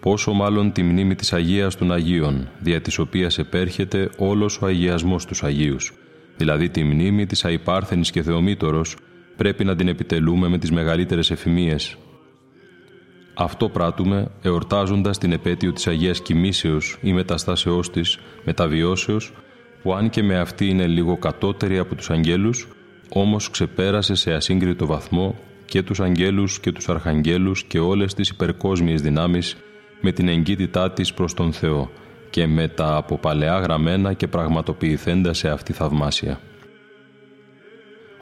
πόσο 0.00 0.32
μάλλον 0.32 0.72
τη 0.72 0.82
μνήμη 0.82 1.14
της 1.14 1.32
Αγίας 1.32 1.76
των 1.76 1.92
Αγίων, 1.92 2.48
δια 2.58 2.80
της 2.80 2.98
οποίας 2.98 3.38
επέρχεται 3.38 4.10
όλος 4.18 4.58
ο 4.62 4.66
αγιασμός 4.66 5.24
τους 5.24 5.42
Αγίους, 5.42 5.92
δηλαδή 6.36 6.68
τη 6.68 6.84
μνήμη 6.84 7.26
της 7.26 7.44
αϊπάρθενης 7.44 8.10
και 8.10 8.22
θεομήτωρος, 8.22 8.96
πρέπει 9.36 9.64
να 9.64 9.76
την 9.76 9.88
επιτελούμε 9.88 10.48
με 10.48 10.58
τις 10.58 10.70
μεγαλύτερες 10.70 11.30
εφημίες. 11.30 11.96
Αυτό 13.38 13.68
πράττουμε 13.68 14.28
εορτάζοντας 14.42 15.18
την 15.18 15.32
επέτειο 15.32 15.72
της 15.72 15.86
Αγίας 15.86 16.20
Κοιμήσεως 16.20 16.98
ή 17.02 17.12
μεταστάσεώς 17.12 17.90
της, 17.90 18.18
μεταβιώσεως, 18.44 19.32
που 19.82 19.94
αν 19.94 20.10
και 20.10 20.22
με 20.22 20.38
αυτή 20.38 20.68
είναι 20.68 20.86
λίγο 20.86 21.16
κατώτερη 21.16 21.78
από 21.78 21.94
τους 21.94 22.10
αγγέλους, 22.10 22.68
όμως 23.08 23.50
ξεπέρασε 23.50 24.14
σε 24.14 24.32
ασύγκριτο 24.32 24.86
βαθμό 24.86 25.34
και 25.64 25.82
τους 25.82 26.00
αγγέλους 26.00 26.60
και 26.60 26.72
τους 26.72 26.88
αρχαγγέλους 26.88 27.64
και 27.64 27.78
όλες 27.78 28.14
τις 28.14 28.28
υπερκόσμιες 28.28 29.02
δυνάμεις 29.02 29.56
με 30.00 30.12
την 30.12 30.28
εγκύτητά 30.28 30.92
της 30.92 31.14
προς 31.14 31.34
τον 31.34 31.52
Θεό 31.52 31.90
και 32.30 32.46
με 32.46 32.68
τα 32.68 32.96
από 32.96 33.18
παλαιά 33.18 33.58
γραμμένα 33.58 34.12
και 34.12 34.26
πραγματοποιηθέντα 34.26 35.32
σε 35.32 35.48
αυτή 35.48 35.72
θαυμάσια. 35.72 36.40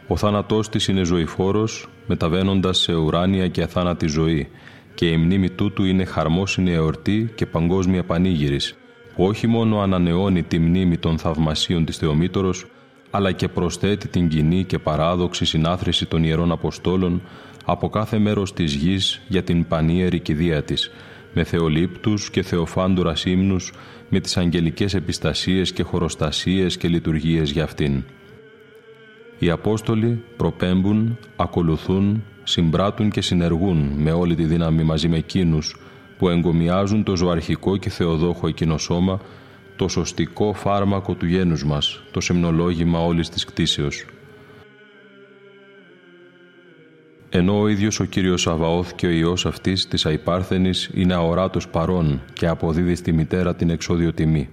Ο 0.07 0.16
θάνατός 0.16 0.68
της 0.68 0.88
είναι 0.88 1.05
ζωηφόρος, 1.05 1.88
μεταβαίνοντας 2.07 2.79
σε 2.79 2.94
ουράνια 2.94 3.48
και 3.48 3.62
αθάνατη 3.62 4.07
ζωή 4.07 4.48
και 4.94 5.07
η 5.09 5.16
μνήμη 5.16 5.50
τούτου 5.50 5.85
είναι 5.85 6.04
χαρμόσυνη 6.04 6.72
εορτή 6.72 7.33
και 7.35 7.46
παγκόσμια 7.46 8.04
πανήγυρης, 8.04 8.76
που 9.14 9.24
όχι 9.24 9.46
μόνο 9.46 9.80
ανανεώνει 9.80 10.42
τη 10.42 10.59
μνήμη 10.59 10.98
των 10.98 11.18
θαυμασίων 11.18 11.85
της 11.85 11.96
Θεομήτωρος, 11.96 12.66
αλλά 13.11 13.33
και 13.33 13.48
προσθέτει 13.48 14.09
την 14.09 14.28
κοινή 14.28 14.64
και 14.64 14.78
παράδοξη 14.78 15.44
συνάθρηση 15.44 16.07
των 16.07 16.24
Ιερών 16.24 16.52
Αποστόλων 16.52 17.22
από 17.64 17.88
κάθε 17.88 18.18
μέρος 18.18 18.52
της 18.52 18.74
γης 18.74 19.20
για 19.28 19.42
την 19.42 19.66
πανίερη 19.66 20.20
κηδεία 20.20 20.62
της, 20.62 20.90
με 21.35 21.44
θεολήπτους 21.44 22.30
και 22.30 22.42
θεοφάντουρας 22.42 23.24
ύμνους, 23.24 23.72
με 24.09 24.20
τις 24.20 24.37
αγγελικές 24.37 24.94
επιστασίες 24.94 25.72
και 25.72 25.83
χωροστασίες 25.83 26.76
και 26.76 26.88
λειτουργίες 26.88 27.50
για 27.50 27.64
αυτήν. 27.64 28.02
Οι 29.38 29.50
Απόστολοι 29.50 30.22
προπέμπουν, 30.37 31.18
ακολουθούν, 31.37 32.22
συμπράττουν 32.44 33.11
και 33.11 33.20
συνεργούν 33.20 33.92
με 33.96 34.12
όλη 34.12 34.35
τη 34.35 34.44
δύναμη 34.44 34.83
μαζί 34.83 35.09
με 35.09 35.16
εκείνους 35.16 35.76
που 36.18 36.28
εγκομιάζουν 36.28 37.04
το 37.04 37.16
ζωαρχικό 37.16 37.76
και 37.76 37.90
θεοδόχο 37.90 38.46
εκείνο 38.46 38.78
σώμα, 38.78 39.20
το 39.76 39.88
σωστικό 39.88 40.52
φάρμακο 40.52 41.14
του 41.14 41.26
γένους 41.26 41.64
μας, 41.64 42.02
το 42.11 42.20
σεμνολόγημα 42.20 42.98
όλης 42.98 43.28
της 43.28 43.44
κτήσεως. 43.44 44.04
Ενώ 47.28 47.61
ο 47.61 47.68
ίδιος 47.68 48.00
ο 48.00 48.04
Κύριος 48.04 48.40
Σαβαώθ 48.40 48.92
και 48.94 49.07
ο 49.07 49.11
Υιός 49.11 49.46
αυτής 49.46 49.88
της 49.88 50.07
αϊπάρθενης 50.07 50.90
είναι 50.94 51.14
αοράτος 51.14 51.68
παρών 51.68 52.20
και 52.33 52.46
αποδίδει 52.46 52.94
στη 52.94 53.12
μητέρα 53.12 53.54
την 53.54 53.70
εξόδιο 53.70 54.12
τιμή. 54.12 54.48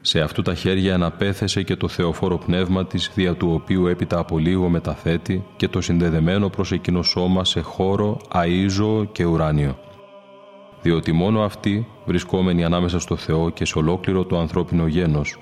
Σε 0.00 0.20
αυτού 0.20 0.42
τα 0.42 0.54
χέρια 0.54 0.94
αναπέθεσε 0.94 1.62
και 1.62 1.76
το 1.76 1.88
θεοφόρο 1.88 2.38
πνεύμα 2.38 2.86
της, 2.86 3.10
δια 3.14 3.34
του 3.34 3.50
οποίου 3.52 3.86
έπειτα 3.86 4.18
από 4.18 4.38
λίγο 4.38 4.68
μεταθέτει 4.68 5.44
και 5.56 5.68
το 5.68 5.80
συνδεδεμένο 5.80 6.48
προς 6.48 6.72
εκείνο 6.72 7.02
σώμα 7.02 7.44
σε 7.44 7.60
χώρο, 7.60 8.16
αΐζο 8.32 9.06
και 9.12 9.24
ουράνιο. 9.24 9.78
Διότι 10.82 11.12
μόνο 11.12 11.42
αυτή, 11.42 11.86
βρισκόμενη 12.06 12.64
ανάμεσα 12.64 12.98
στο 12.98 13.16
Θεό 13.16 13.50
και 13.50 13.64
σε 13.64 13.78
ολόκληρο 13.78 14.24
το 14.24 14.38
ανθρώπινο 14.38 14.86
γένος, 14.86 15.38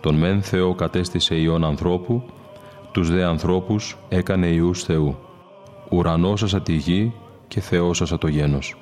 τον 0.00 0.14
μεν 0.14 0.42
Θεό 0.42 0.74
κατέστησε 0.74 1.34
ιών 1.34 1.64
ανθρώπου, 1.64 2.22
τους 2.92 3.10
δε 3.10 3.24
ανθρώπους 3.24 3.96
έκανε 4.08 4.46
ιούς 4.46 4.82
Θεού. 4.82 5.16
Ουρανόσασα 5.90 6.62
τη 6.62 6.72
γη 6.72 7.12
και 7.48 7.60
Θεόσασα 7.60 8.18
το 8.18 8.28
γένος 8.28 8.74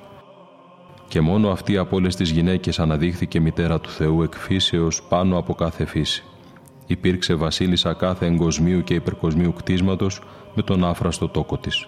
και 1.07 1.21
μόνο 1.21 1.49
αυτή 1.49 1.77
από 1.77 1.95
όλες 1.95 2.15
τις 2.15 2.29
γυναίκες 2.29 2.79
αναδείχθηκε 2.79 3.39
μητέρα 3.39 3.79
του 3.79 3.89
Θεού 3.89 4.21
εκφύσεως 4.21 5.03
πάνω 5.09 5.37
από 5.37 5.53
κάθε 5.53 5.85
φύση. 5.85 6.23
Υπήρξε 6.87 7.33
βασίλισσα 7.33 7.93
κάθε 7.93 8.25
εγκοσμίου 8.25 8.83
και 8.83 8.93
υπερκοσμίου 8.93 9.53
κτίσματος 9.53 10.21
με 10.55 10.61
τον 10.61 10.85
άφραστο 10.85 11.27
τόκο 11.27 11.57
της. 11.57 11.87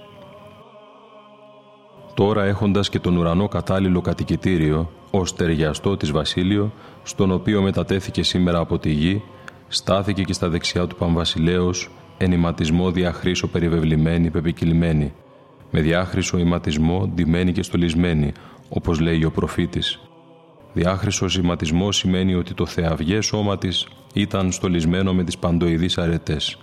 Τώρα 2.14 2.44
έχοντας 2.44 2.90
και 2.90 3.00
τον 3.00 3.18
ουρανό 3.18 3.48
κατάλληλο 3.48 4.02
κατοικητήριο, 4.02 4.92
ω 5.12 5.24
ταιριαστό 5.24 5.98
της 5.98 6.12
βασίλειο, 6.12 6.72
στον 7.04 7.32
οποίο 7.32 7.62
μετατέθηκε 7.62 8.24
σήμερα 8.24 8.60
από 8.60 8.80
τη 8.80 8.90
γη, 8.90 9.24
στάθηκε 9.68 10.24
και 10.24 10.34
στα 10.34 10.50
δεξιά 10.50 10.88
του 10.88 10.96
Παμβασιλέως, 10.96 11.90
ενηματισμό 12.18 12.92
διαχρήσο 12.92 13.48
περιβεβλημένη, 13.48 14.30
πεπικυλημένη, 14.30 15.14
με 15.72 15.82
διάχρησο 15.82 16.38
ηματισμό 16.38 17.08
ντυμένη 17.08 17.52
και 17.52 17.64
στολισμένη, 17.64 18.32
όπως 18.70 19.00
λέει 19.00 19.24
ο 19.24 19.32
προφήτης. 19.32 20.00
Διάχρησο 20.74 21.28
σηματισμός 21.28 21.98
σημαίνει 21.98 22.34
ότι 22.36 22.54
το 22.54 22.66
θεαυγέ 22.66 23.22
σώμα 23.22 23.58
της 23.58 23.88
ήταν 24.14 24.52
στολισμένο 24.52 25.14
με 25.14 25.24
τις 25.24 25.38
παντοειδείς 25.38 25.98
αρετές, 25.98 26.58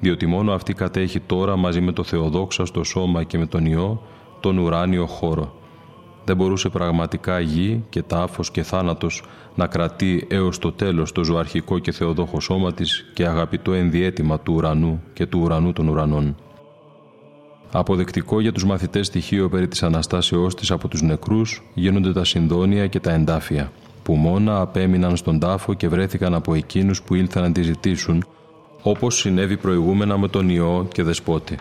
διότι 0.00 0.26
μόνο 0.26 0.52
αυτή 0.52 0.72
κατέχει 0.72 1.20
τώρα 1.20 1.56
μαζί 1.56 1.80
με 1.80 1.92
το 1.92 2.02
Θεοδόξαστο 2.02 2.84
σώμα 2.84 3.22
και 3.22 3.38
με 3.38 3.46
τον 3.46 3.66
Υιό 3.66 4.02
τον 4.40 4.58
ουράνιο 4.58 5.06
χώρο. 5.06 5.56
Δεν 6.24 6.36
μπορούσε 6.36 6.68
πραγματικά 6.68 7.40
γη 7.40 7.84
και 7.88 8.02
τάφος 8.02 8.50
και 8.50 8.62
θάνατος 8.62 9.22
να 9.54 9.66
κρατεί 9.66 10.26
έως 10.30 10.58
το 10.58 10.72
τέλος 10.72 11.12
το 11.12 11.24
ζωαρχικό 11.24 11.78
και 11.78 11.92
θεοδόχο 11.92 12.40
σώμα 12.40 12.72
της 12.72 13.10
και 13.14 13.26
αγαπητό 13.26 13.72
ενδιέτημα 13.72 14.40
του 14.40 14.54
ουρανού 14.54 15.02
και 15.12 15.26
του 15.26 15.40
ουρανού 15.42 15.72
των 15.72 15.88
ουρανών. 15.88 16.36
Αποδεκτικό 17.72 18.40
για 18.40 18.52
τους 18.52 18.64
μαθητές 18.64 19.06
στοιχείο 19.06 19.48
περί 19.48 19.68
της 19.68 19.82
Αναστάσεώς 19.82 20.54
της 20.54 20.70
από 20.70 20.88
τους 20.88 21.02
νεκρούς 21.02 21.62
γίνονται 21.74 22.12
τα 22.12 22.24
συνδόνια 22.24 22.86
και 22.86 23.00
τα 23.00 23.12
εντάφια, 23.12 23.72
που 24.02 24.14
μόνα 24.14 24.60
απέμειναν 24.60 25.16
στον 25.16 25.38
τάφο 25.38 25.74
και 25.74 25.88
βρέθηκαν 25.88 26.34
από 26.34 26.54
εκείνους 26.54 27.02
που 27.02 27.14
ήλθαν 27.14 27.42
να 27.42 27.52
τη 27.52 27.62
ζητήσουν, 27.62 28.24
όπως 28.82 29.18
συνέβη 29.18 29.56
προηγούμενα 29.56 30.18
με 30.18 30.28
τον 30.28 30.48
Υιό 30.48 30.88
και 30.92 31.02
Δεσπότη. 31.02 31.58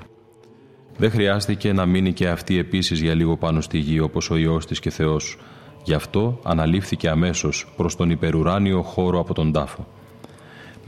Δεν 0.98 1.12
χρειάστηκε 1.12 1.74
να 1.74 1.86
μείνει 1.86 2.14
και 2.14 2.28
αυτή 2.28 2.58
επίσης 2.58 3.02
για 3.02 3.14
λίγο 3.14 3.38
πάνω 3.38 3.62
στη 3.62 3.78
γη 3.78 4.00
όπως 4.00 4.30
ο 4.30 4.36
Υιός 4.36 4.66
της 4.66 4.80
και 4.80 4.90
Θεός. 4.90 5.38
Γι' 5.84 5.94
αυτό 5.94 6.40
αναλήφθηκε 6.44 7.10
αμέσως 7.10 7.74
προς 7.78 7.96
τον 7.96 8.10
υπερουράνιο 8.10 8.82
χώρο 8.82 9.20
από 9.20 9.34
τον 9.34 9.52
τάφο. 9.52 9.88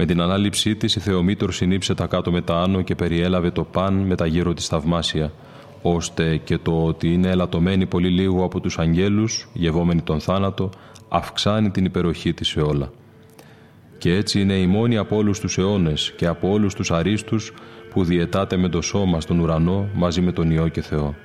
Με 0.02 0.06
την 0.06 0.22
ανάληψή 0.22 0.76
της, 0.76 0.96
η 0.96 1.00
Θεομήτωρ 1.00 1.52
συνήψε 1.52 1.94
τα 1.94 2.08
κάτω 2.08 2.32
με 2.32 2.42
τα 2.42 2.62
άνω 2.62 2.82
και 2.82 2.96
περιέλαβε 2.96 3.52
το 3.52 3.64
παν 3.64 3.94
με 3.94 4.16
τα 4.16 4.26
γύρω 4.26 4.54
της 4.54 4.68
θαυμάσια, 4.68 5.32
ώστε 5.82 6.38
και 6.38 6.58
το 6.58 6.86
ότι 6.86 7.14
είναι 7.14 7.30
ελαττωμένη 7.30 7.86
πολύ 7.86 8.10
λίγο 8.10 8.44
από 8.44 8.60
τους 8.60 8.80
αγγέλους, 8.80 9.48
γευόμενη 9.54 10.02
τον 10.02 10.20
θάνατο, 10.20 10.70
αυξάνει 11.10 11.70
την 11.70 11.86
υπεροχή 11.86 12.34
της 12.34 12.48
σε 12.48 12.62
όλα. 12.62 12.92
Και 13.98 14.16
έτσι 14.16 14.42
είναι 14.42 14.54
η 14.54 14.68
μόνη 14.68 14.98
από 14.98 15.16
όλους 15.16 15.40
τους 15.40 15.58
αιώνες 15.58 16.14
και 16.18 16.28
από 16.28 16.52
όλους 16.52 16.74
τους 16.74 16.92
αρίστους 16.92 17.54
που 17.90 18.04
διαιτάται 18.04 18.58
με 18.58 18.70
το 18.70 18.82
σώμα 18.82 19.22
στον 19.22 19.40
ουρανό 19.40 19.90
μαζί 19.94 20.22
με 20.22 20.32
τον 20.32 20.52
Υιό 20.52 20.68
και 20.68 20.82
Θεό. 20.82 21.16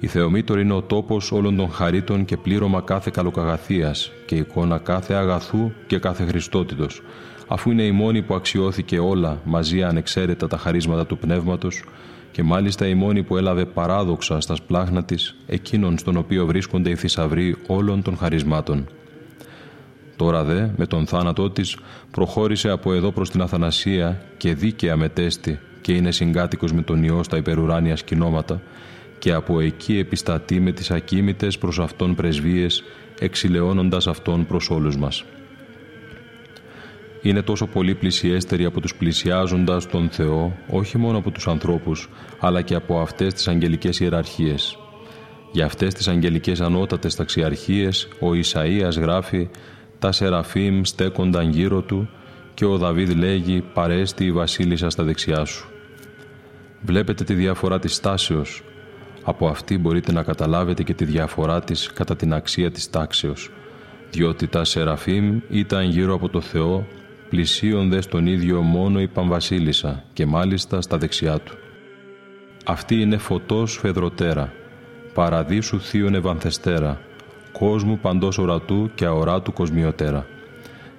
Η 0.00 0.06
Θεομήτωρ 0.06 0.58
είναι 0.58 0.72
ο 0.72 0.82
τόπος 0.82 1.32
όλων 1.32 1.56
των 1.56 1.70
χαρίτων 1.70 2.24
και 2.24 2.36
πλήρωμα 2.36 2.80
κάθε 2.80 3.10
καλοκαγαθίας 3.12 4.12
και 4.26 4.34
εικόνα 4.34 4.78
κάθε 4.78 5.14
αγαθού 5.14 5.72
και 5.86 5.98
κάθε 5.98 6.24
χριστότητος, 6.24 7.02
αφού 7.48 7.70
είναι 7.70 7.82
η 7.82 7.90
μόνη 7.90 8.22
που 8.22 8.34
αξιώθηκε 8.34 8.98
όλα 8.98 9.40
μαζί 9.44 9.82
ανεξαίρετα 9.82 10.48
τα 10.48 10.56
χαρίσματα 10.56 11.06
του 11.06 11.18
Πνεύματος 11.18 11.84
και 12.32 12.42
μάλιστα 12.42 12.86
η 12.86 12.94
μόνη 12.94 13.22
που 13.22 13.36
έλαβε 13.36 13.64
παράδοξα 13.64 14.40
στα 14.40 14.54
σπλάχνα 14.54 15.04
της 15.04 15.36
εκείνον 15.46 15.98
στον 15.98 16.16
οποίο 16.16 16.46
βρίσκονται 16.46 16.90
οι 16.90 16.96
θησαυροί 16.96 17.56
όλων 17.66 18.02
των 18.02 18.16
χαρισμάτων. 18.16 18.88
Τώρα 20.16 20.44
δε, 20.44 20.66
με 20.76 20.86
τον 20.86 21.06
θάνατό 21.06 21.50
της, 21.50 21.76
προχώρησε 22.10 22.70
από 22.70 22.92
εδώ 22.92 23.12
προς 23.12 23.30
την 23.30 23.42
Αθανασία 23.42 24.20
και 24.36 24.54
δίκαια 24.54 24.96
μετέστη 24.96 25.58
και 25.80 25.92
είναι 25.92 26.10
συγκάτοικος 26.10 26.72
με 26.72 26.82
τον 26.82 27.04
Υιό 27.04 27.22
στα 27.22 27.36
υπερουράνια 27.36 27.96
σκηνώματα 27.96 28.60
και 29.18 29.32
από 29.32 29.60
εκεί 29.60 29.98
επιστατεί 29.98 30.60
με 30.60 30.72
τις 30.72 30.90
ακίμητες 30.90 31.58
προς 31.58 31.78
Αυτόν 31.78 32.14
πρεσβείες, 32.14 32.82
εξηλαιώνοντας 33.18 34.06
Αυτόν 34.06 34.46
προς 34.46 34.70
όλους 34.70 34.96
μας 34.96 35.24
είναι 37.22 37.42
τόσο 37.42 37.66
πολύ 37.66 37.94
πλησιέστερη 37.94 38.64
από 38.64 38.80
τους 38.80 38.94
πλησιάζοντας 38.94 39.86
τον 39.86 40.08
Θεό, 40.08 40.56
όχι 40.68 40.98
μόνο 40.98 41.18
από 41.18 41.30
τους 41.30 41.48
ανθρώπους, 41.48 42.08
αλλά 42.40 42.62
και 42.62 42.74
από 42.74 43.00
αυτές 43.00 43.34
τις 43.34 43.48
αγγελικές 43.48 44.00
ιεραρχίες. 44.00 44.78
Για 45.52 45.64
αυτές 45.64 45.94
τις 45.94 46.08
αγγελικές 46.08 46.60
ανώτατες 46.60 47.14
ταξιαρχίες, 47.14 48.08
ο 48.20 48.30
Ισαΐας 48.32 49.00
γράφει 49.00 49.48
«Τα 49.98 50.12
Σεραφείμ 50.12 50.80
στέκονταν 50.82 51.50
γύρω 51.50 51.80
του 51.80 52.08
και 52.54 52.64
ο 52.64 52.76
Δαβίδ 52.76 53.14
λέγει 53.14 53.64
«Παρέστη 53.74 54.24
η 54.24 54.32
βασίλισσα 54.32 54.90
στα 54.90 55.02
δεξιά 55.02 55.44
σου». 55.44 55.68
Βλέπετε 56.80 57.24
τη 57.24 57.34
διαφορά 57.34 57.78
της 57.78 57.94
στάσεως. 57.94 58.62
Από 59.22 59.48
αυτή 59.48 59.78
μπορείτε 59.78 60.12
να 60.12 60.22
καταλάβετε 60.22 60.82
και 60.82 60.94
τη 60.94 61.04
διαφορά 61.04 61.60
της 61.60 61.92
κατά 61.92 62.16
την 62.16 62.34
αξία 62.34 62.70
της 62.70 62.90
τάξεως. 62.90 63.50
διότι 64.10 64.46
τα 64.46 64.64
Σεραφείμ 64.64 65.40
ήταν 65.50 65.84
γύρω 65.84 66.14
από 66.14 66.28
το 66.28 66.40
Θεό, 66.40 66.86
πλησίον 67.32 67.88
δε 67.88 68.00
στον 68.00 68.26
ίδιο 68.26 68.60
μόνο 68.60 69.00
η 69.00 69.08
Παμβασίλισσα 69.08 70.04
και 70.12 70.26
μάλιστα 70.26 70.80
στα 70.80 70.98
δεξιά 70.98 71.38
του. 71.38 71.52
Αυτή 72.64 73.00
είναι 73.00 73.16
φωτός 73.16 73.78
φεδροτέρα, 73.78 74.52
παραδείσου 75.14 75.80
θείον 75.80 76.14
ευανθεστέρα, 76.14 77.00
κόσμου 77.52 77.98
παντός 77.98 78.38
ορατού 78.38 78.90
και 78.94 79.04
αοράτου 79.04 79.52
κοσμιωτέρα. 79.52 80.26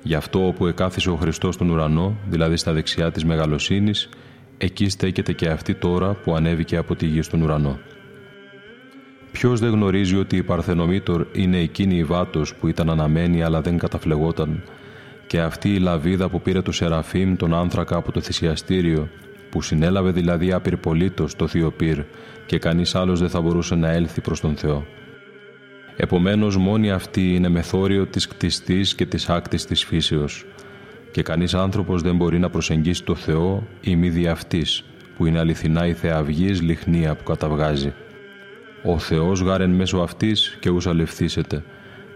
Γι' 0.03 0.15
αυτό 0.15 0.47
όπου 0.47 0.67
εκάθισε 0.67 1.09
ο 1.09 1.15
Χριστός 1.15 1.55
στον 1.55 1.69
ουρανό, 1.69 2.15
δηλαδή 2.29 2.57
στα 2.57 2.73
δεξιά 2.73 3.11
της 3.11 3.25
μεγαλοσύνης, 3.25 4.09
εκεί 4.57 4.89
στέκεται 4.89 5.33
και 5.33 5.49
αυτή 5.49 5.73
τώρα 5.73 6.13
που 6.13 6.35
ανέβηκε 6.35 6.77
από 6.77 6.95
τη 6.95 7.05
γη 7.05 7.21
στον 7.21 7.41
ουρανό. 7.41 7.79
Ποιος 9.31 9.59
δεν 9.59 9.71
γνωρίζει 9.71 10.15
ότι 10.15 10.35
η 10.35 10.43
Παρθενομήτωρ 10.43 11.25
είναι 11.31 11.57
εκείνη 11.57 11.95
η 11.95 12.03
βάτος 12.03 12.55
που 12.55 12.67
ήταν 12.67 12.89
αναμένη 12.89 13.43
αλλά 13.43 13.61
δεν 13.61 13.77
καταφλεγόταν 13.77 14.63
και 15.27 15.39
αυτή 15.39 15.73
η 15.73 15.79
λαβίδα 15.79 16.29
που 16.29 16.41
πήρε 16.41 16.61
το 16.61 16.71
Σεραφείμ 16.71 17.35
τον 17.35 17.53
άνθρακα 17.53 17.95
από 17.95 18.11
το 18.11 18.21
θυσιαστήριο 18.21 19.09
που 19.49 19.61
συνέλαβε 19.61 20.11
δηλαδή 20.11 20.51
απειρπολίτως 20.51 21.35
το 21.35 21.47
Θείο 21.47 21.71
Πύρ 21.71 22.03
και 22.45 22.59
κανείς 22.59 22.95
άλλος 22.95 23.19
δεν 23.19 23.29
θα 23.29 23.41
μπορούσε 23.41 23.75
να 23.75 23.89
έλθει 23.89 24.21
προς 24.21 24.39
τον 24.39 24.55
Θεό. 24.55 24.85
Επομένως 25.95 26.57
μόνη 26.57 26.91
αυτή 26.91 27.35
είναι 27.35 27.49
μεθόριο 27.49 28.05
της 28.05 28.27
κτιστής 28.27 28.95
και 28.95 29.05
της 29.05 29.29
άκτης 29.29 29.65
της 29.65 29.85
φύσεως 29.85 30.45
και 31.13 31.21
κανείς 31.23 31.53
άνθρωπος 31.53 32.01
δεν 32.01 32.15
μπορεί 32.15 32.39
να 32.39 32.49
προσεγγίσει 32.49 33.03
το 33.03 33.15
Θεό 33.15 33.67
ή 33.81 33.95
μη 33.95 34.09
δι' 34.09 34.27
αυτής, 34.27 34.83
που 35.17 35.25
είναι 35.25 35.39
αληθινά 35.39 35.87
η 35.87 35.93
θεαυγής 35.93 36.61
λιχνία 36.61 37.15
που 37.15 37.23
καταβγάζει. 37.23 37.93
Ο 38.83 38.99
Θεός 38.99 39.41
γάρεν 39.41 39.69
μέσω 39.69 39.97
αυτής 39.97 40.57
και 40.59 40.69
ουσαλευθήσεται, 40.69 41.63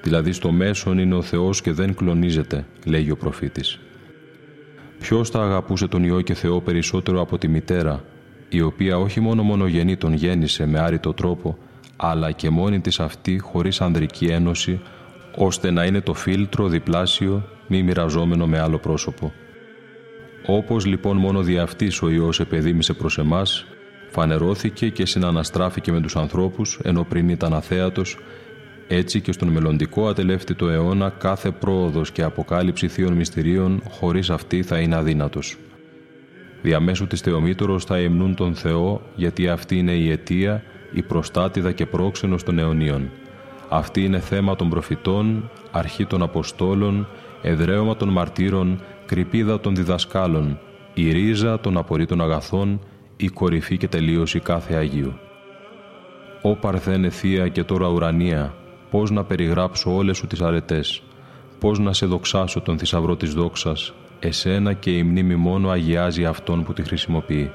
δηλαδή 0.07 0.31
στο 0.31 0.51
μέσον 0.51 0.97
είναι 0.97 1.15
ο 1.15 1.21
Θεός 1.21 1.61
και 1.61 1.71
δεν 1.71 1.95
κλονίζεται, 1.95 2.65
λέγει 2.85 3.11
ο 3.11 3.17
προφήτης. 3.17 3.79
Ποιος 4.99 5.29
θα 5.29 5.41
αγαπούσε 5.41 5.87
τον 5.87 6.03
Υιό 6.03 6.21
και 6.21 6.33
Θεό 6.33 6.61
περισσότερο 6.61 7.21
από 7.21 7.37
τη 7.37 7.47
μητέρα, 7.47 8.03
η 8.49 8.61
οποία 8.61 8.97
όχι 8.97 9.19
μόνο 9.19 9.43
μονογενή 9.43 9.97
τον 9.97 10.13
γέννησε 10.13 10.65
με 10.65 10.79
άρρητο 10.79 11.13
τρόπο, 11.13 11.57
αλλά 11.95 12.31
και 12.31 12.49
μόνη 12.49 12.79
της 12.79 12.99
αυτή 12.99 13.39
χωρίς 13.39 13.81
ανδρική 13.81 14.25
ένωση, 14.25 14.79
ώστε 15.35 15.71
να 15.71 15.85
είναι 15.85 16.01
το 16.01 16.13
φίλτρο 16.13 16.67
διπλάσιο, 16.67 17.49
μη 17.67 17.83
μοιραζόμενο 17.83 18.47
με 18.47 18.59
άλλο 18.59 18.77
πρόσωπο. 18.77 19.33
Όπως 20.45 20.85
λοιπόν 20.85 21.17
μόνο 21.17 21.41
δι' 21.41 21.57
αυτής 21.57 22.01
ο 22.01 22.09
Υιός 22.09 22.39
επεδίμησε 22.39 22.93
προς 22.93 23.17
εμάς, 23.17 23.65
φανερώθηκε 24.09 24.89
και 24.89 25.05
συναναστράφηκε 25.05 25.91
με 25.91 26.01
τους 26.01 26.15
ανθρώπους, 26.15 26.79
ενώ 26.83 27.03
πριν 27.03 27.29
ήταν 27.29 27.53
αθέατος, 27.53 28.17
έτσι 28.87 29.21
και 29.21 29.31
στον 29.31 29.47
μελλοντικό 29.47 30.07
ατελεύτητο 30.07 30.69
αιώνα 30.69 31.09
κάθε 31.09 31.51
πρόοδος 31.51 32.11
και 32.11 32.23
αποκάλυψη 32.23 32.87
θείων 32.87 33.13
μυστηρίων 33.13 33.81
χωρίς 33.89 34.29
αυτή 34.29 34.63
θα 34.63 34.79
είναι 34.79 34.95
αδύνατος. 34.95 35.57
Διαμέσου 36.61 37.07
της 37.07 37.21
Θεομήτωρος 37.21 37.85
θα 37.85 37.95
εμνούν 37.95 38.35
τον 38.35 38.55
Θεό 38.55 39.01
γιατί 39.15 39.49
αυτή 39.49 39.77
είναι 39.77 39.91
η 39.91 40.11
αιτία, 40.11 40.63
η 40.91 41.01
προστάτηδα 41.01 41.71
και 41.71 41.85
πρόξενος 41.85 42.43
των 42.43 42.59
αιωνίων. 42.59 43.09
Αυτή 43.69 44.03
είναι 44.03 44.19
θέμα 44.19 44.55
των 44.55 44.69
προφητών, 44.69 45.49
αρχή 45.71 46.05
των 46.05 46.21
Αποστόλων, 46.21 47.07
εδραίωμα 47.41 47.95
των 47.95 48.09
μαρτύρων, 48.09 48.81
κρυπίδα 49.05 49.59
των 49.59 49.75
διδασκάλων, 49.75 50.59
η 50.93 51.11
ρίζα 51.11 51.59
των 51.59 51.77
απορρίτων 51.77 52.21
αγαθών, 52.21 52.79
η 53.17 53.27
κορυφή 53.27 53.77
και 53.77 53.87
τελείωση 53.87 54.39
κάθε 54.39 54.75
Αγίου. 54.75 55.13
«Ω 56.41 56.55
Παρθένε 56.55 57.09
Θεία 57.09 57.47
και 57.47 57.63
τώρα 57.63 57.87
ουρανία, 57.87 58.53
πώς 58.91 59.11
να 59.11 59.23
περιγράψω 59.23 59.95
όλες 59.95 60.17
σου 60.17 60.27
τις 60.27 60.41
αρετές, 60.41 61.01
πώς 61.59 61.79
να 61.79 61.93
σε 61.93 62.05
δοξάσω 62.05 62.61
τον 62.61 62.77
θησαυρό 62.77 63.15
της 63.15 63.33
δόξας, 63.33 63.93
εσένα 64.19 64.73
και 64.73 64.97
η 64.97 65.03
μνήμη 65.03 65.35
μόνο 65.35 65.69
αγιάζει 65.69 66.25
αυτόν 66.25 66.63
που 66.63 66.73
τη 66.73 66.83
χρησιμοποιεί. 66.83 67.51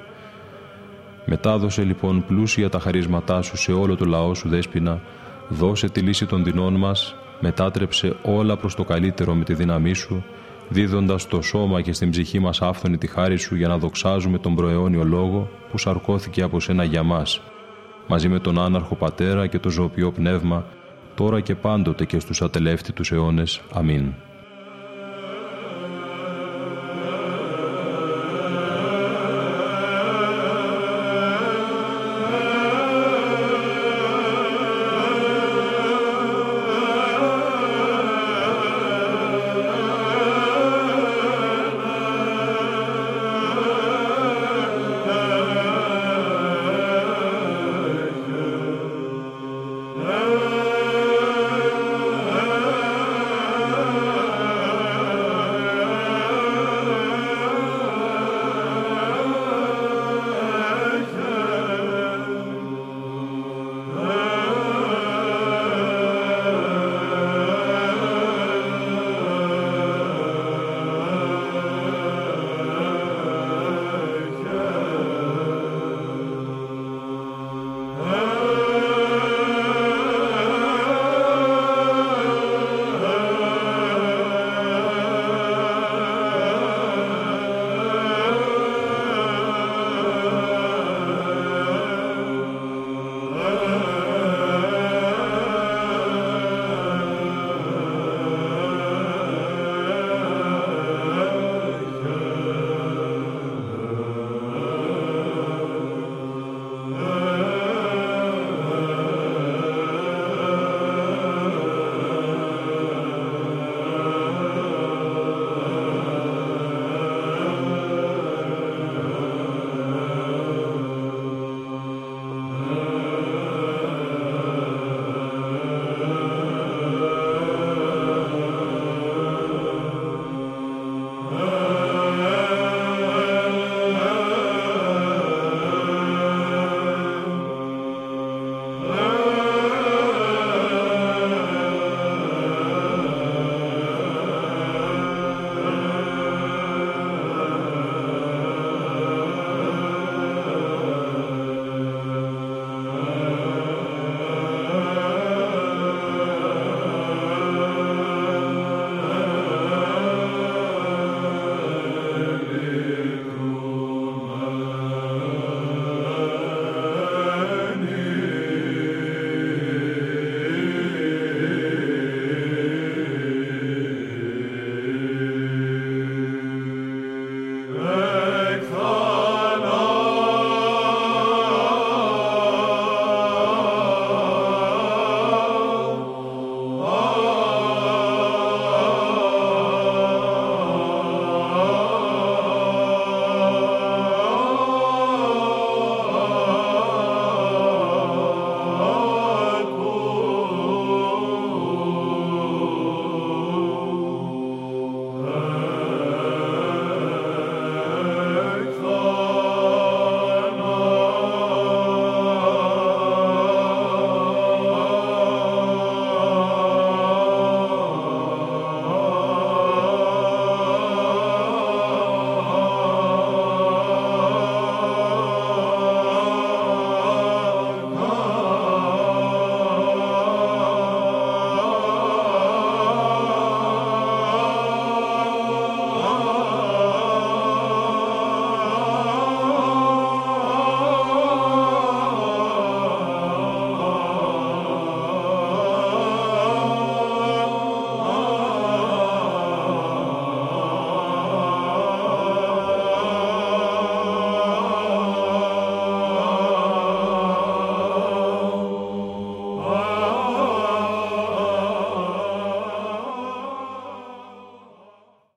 Μετάδωσε 1.24 1.82
λοιπόν 1.82 2.24
πλούσια 2.26 2.68
τα 2.68 2.78
χαρίσματά 2.78 3.42
σου 3.42 3.56
σε 3.56 3.72
όλο 3.72 3.96
το 3.96 4.04
λαό 4.04 4.34
σου 4.34 4.48
δέσποινα, 4.48 5.00
δώσε 5.48 5.88
τη 5.88 6.00
λύση 6.00 6.26
των 6.26 6.44
δεινών 6.44 6.74
μας, 6.74 7.14
μετάτρεψε 7.40 8.16
όλα 8.22 8.56
προς 8.56 8.74
το 8.74 8.84
καλύτερο 8.84 9.34
με 9.34 9.44
τη 9.44 9.54
δύναμή 9.54 9.94
σου, 9.94 10.24
δίδοντας 10.68 11.22
στο 11.22 11.42
σώμα 11.42 11.80
και 11.80 11.92
στην 11.92 12.10
ψυχή 12.10 12.38
μας 12.38 12.62
άφθονη 12.62 12.98
τη 12.98 13.06
χάρη 13.06 13.36
σου 13.36 13.54
για 13.54 13.68
να 13.68 13.78
δοξάζουμε 13.78 14.38
τον 14.38 14.54
προαιώνιο 14.54 15.04
λόγο 15.04 15.50
που 15.70 15.78
σαρκώθηκε 15.78 16.42
από 16.42 16.60
σένα 16.60 16.84
για 16.84 17.02
μας, 17.02 17.40
μαζί 18.06 18.28
με 18.28 18.38
τον 18.38 18.58
άναρχο 18.58 18.94
πατέρα 18.94 19.46
και 19.46 19.58
το 19.58 19.70
ζωοποιό 19.70 20.12
πνεύμα, 20.12 20.64
τώρα 21.14 21.40
και 21.40 21.54
πάντοτε 21.54 22.04
και 22.04 22.18
στους 22.20 22.42
ατελεύτητους 22.42 23.12
αιώνες. 23.12 23.60
Αμήν. 23.72 24.14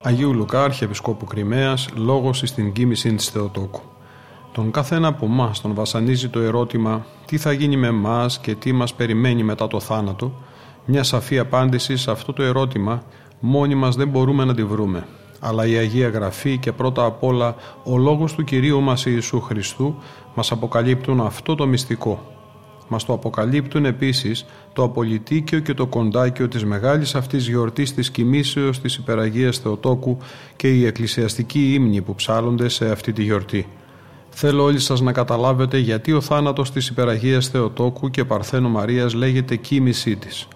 Αγίου 0.08 0.34
Λουκά, 0.34 0.64
Αρχιεπισκόπου 0.64 1.26
Κρυμαίας, 1.26 1.90
λόγος 1.96 2.42
στην 2.46 2.74
κοίμηση 2.74 3.16
της 3.16 3.30
Θεοτόκου. 3.30 3.82
Τον 4.52 4.72
καθένα 4.72 5.08
από 5.08 5.26
εμάς 5.26 5.62
τον 5.62 5.74
βασανίζει 5.74 6.30
το 6.30 6.40
ερώτημα 6.40 7.06
τι 7.26 7.38
θα 7.38 7.52
γίνει 7.52 7.78
με 7.78 7.88
εμάς 7.88 8.40
και 8.40 8.56
τι 8.56 8.72
μας 8.72 8.94
περιμένει 8.94 9.44
μετά 9.44 9.68
το 9.68 9.80
θάνατο; 9.80 10.32
Μια 10.86 11.04
σαφή 11.04 11.40
απάντηση 11.40 11.98
σε 11.98 12.12
αυτό 12.12 12.34
το 12.34 12.44
ερώτημα 12.44 13.04
μόνοι 13.40 13.76
μας 13.76 13.96
δεν 13.96 14.08
μπορούμε 14.08 14.46
να 14.46 14.54
τη 14.54 14.64
βρούμε. 14.64 15.08
Αλλά 15.40 15.66
η 15.66 15.76
Αγία 15.76 16.10
Γραφή 16.10 16.58
και 16.58 16.72
πρώτα 16.72 17.06
απ' 17.06 17.24
όλα 17.24 17.56
ο 17.84 17.98
λόγος 17.98 18.34
του 18.34 18.44
Κυρίου 18.44 18.82
μας 18.82 19.06
Ιησού 19.06 19.42
Χριστού 19.42 19.96
μας 20.36 20.52
αποκαλύπτουν 20.52 21.22
αυτό 21.22 21.56
το 21.56 21.68
μυστικό 21.68 22.35
μας 22.88 23.06
το 23.06 23.14
αποκαλύπτουν 23.14 23.86
επίσης 23.86 24.46
το 24.74 24.84
απολυτίκιο 24.84 25.60
και 25.60 25.74
το 25.74 25.88
κοντάκιο 25.88 26.48
της 26.48 26.66
μεγάλης 26.66 27.16
αυτής 27.16 27.48
γιορτής 27.48 27.94
της 27.94 28.12
κοιμήσεως 28.12 28.80
της 28.80 28.96
Υπεραγίας 28.96 29.58
Θεοτόκου 29.58 30.18
και 30.56 30.68
οι 30.68 30.86
εκκλησιαστικοί 30.86 31.74
ύμνοι 31.74 32.02
που 32.02 32.16
ψάλλονται 32.16 32.70
σε 32.70 32.92
αυτή 32.92 33.14
τη 33.14 33.24
γιορτή. 33.24 33.68
Θέλω 34.30 34.64
όλοι 34.64 34.80
σας 34.80 35.02
να 35.02 35.12
καταλάβετε 35.12 35.78
γιατί 35.78 36.12
ο 36.12 36.22
θάνατος 36.22 36.72
της 36.72 36.88
Υπεραγίας 36.88 37.48
Θεοτόκου 37.48 38.10
και 38.10 38.26
Παρθένου 38.26 38.70
Μαρίας 38.70 39.14
λέγεται 39.14 39.56
κοίμησή 39.56 40.16
της. 40.16 40.48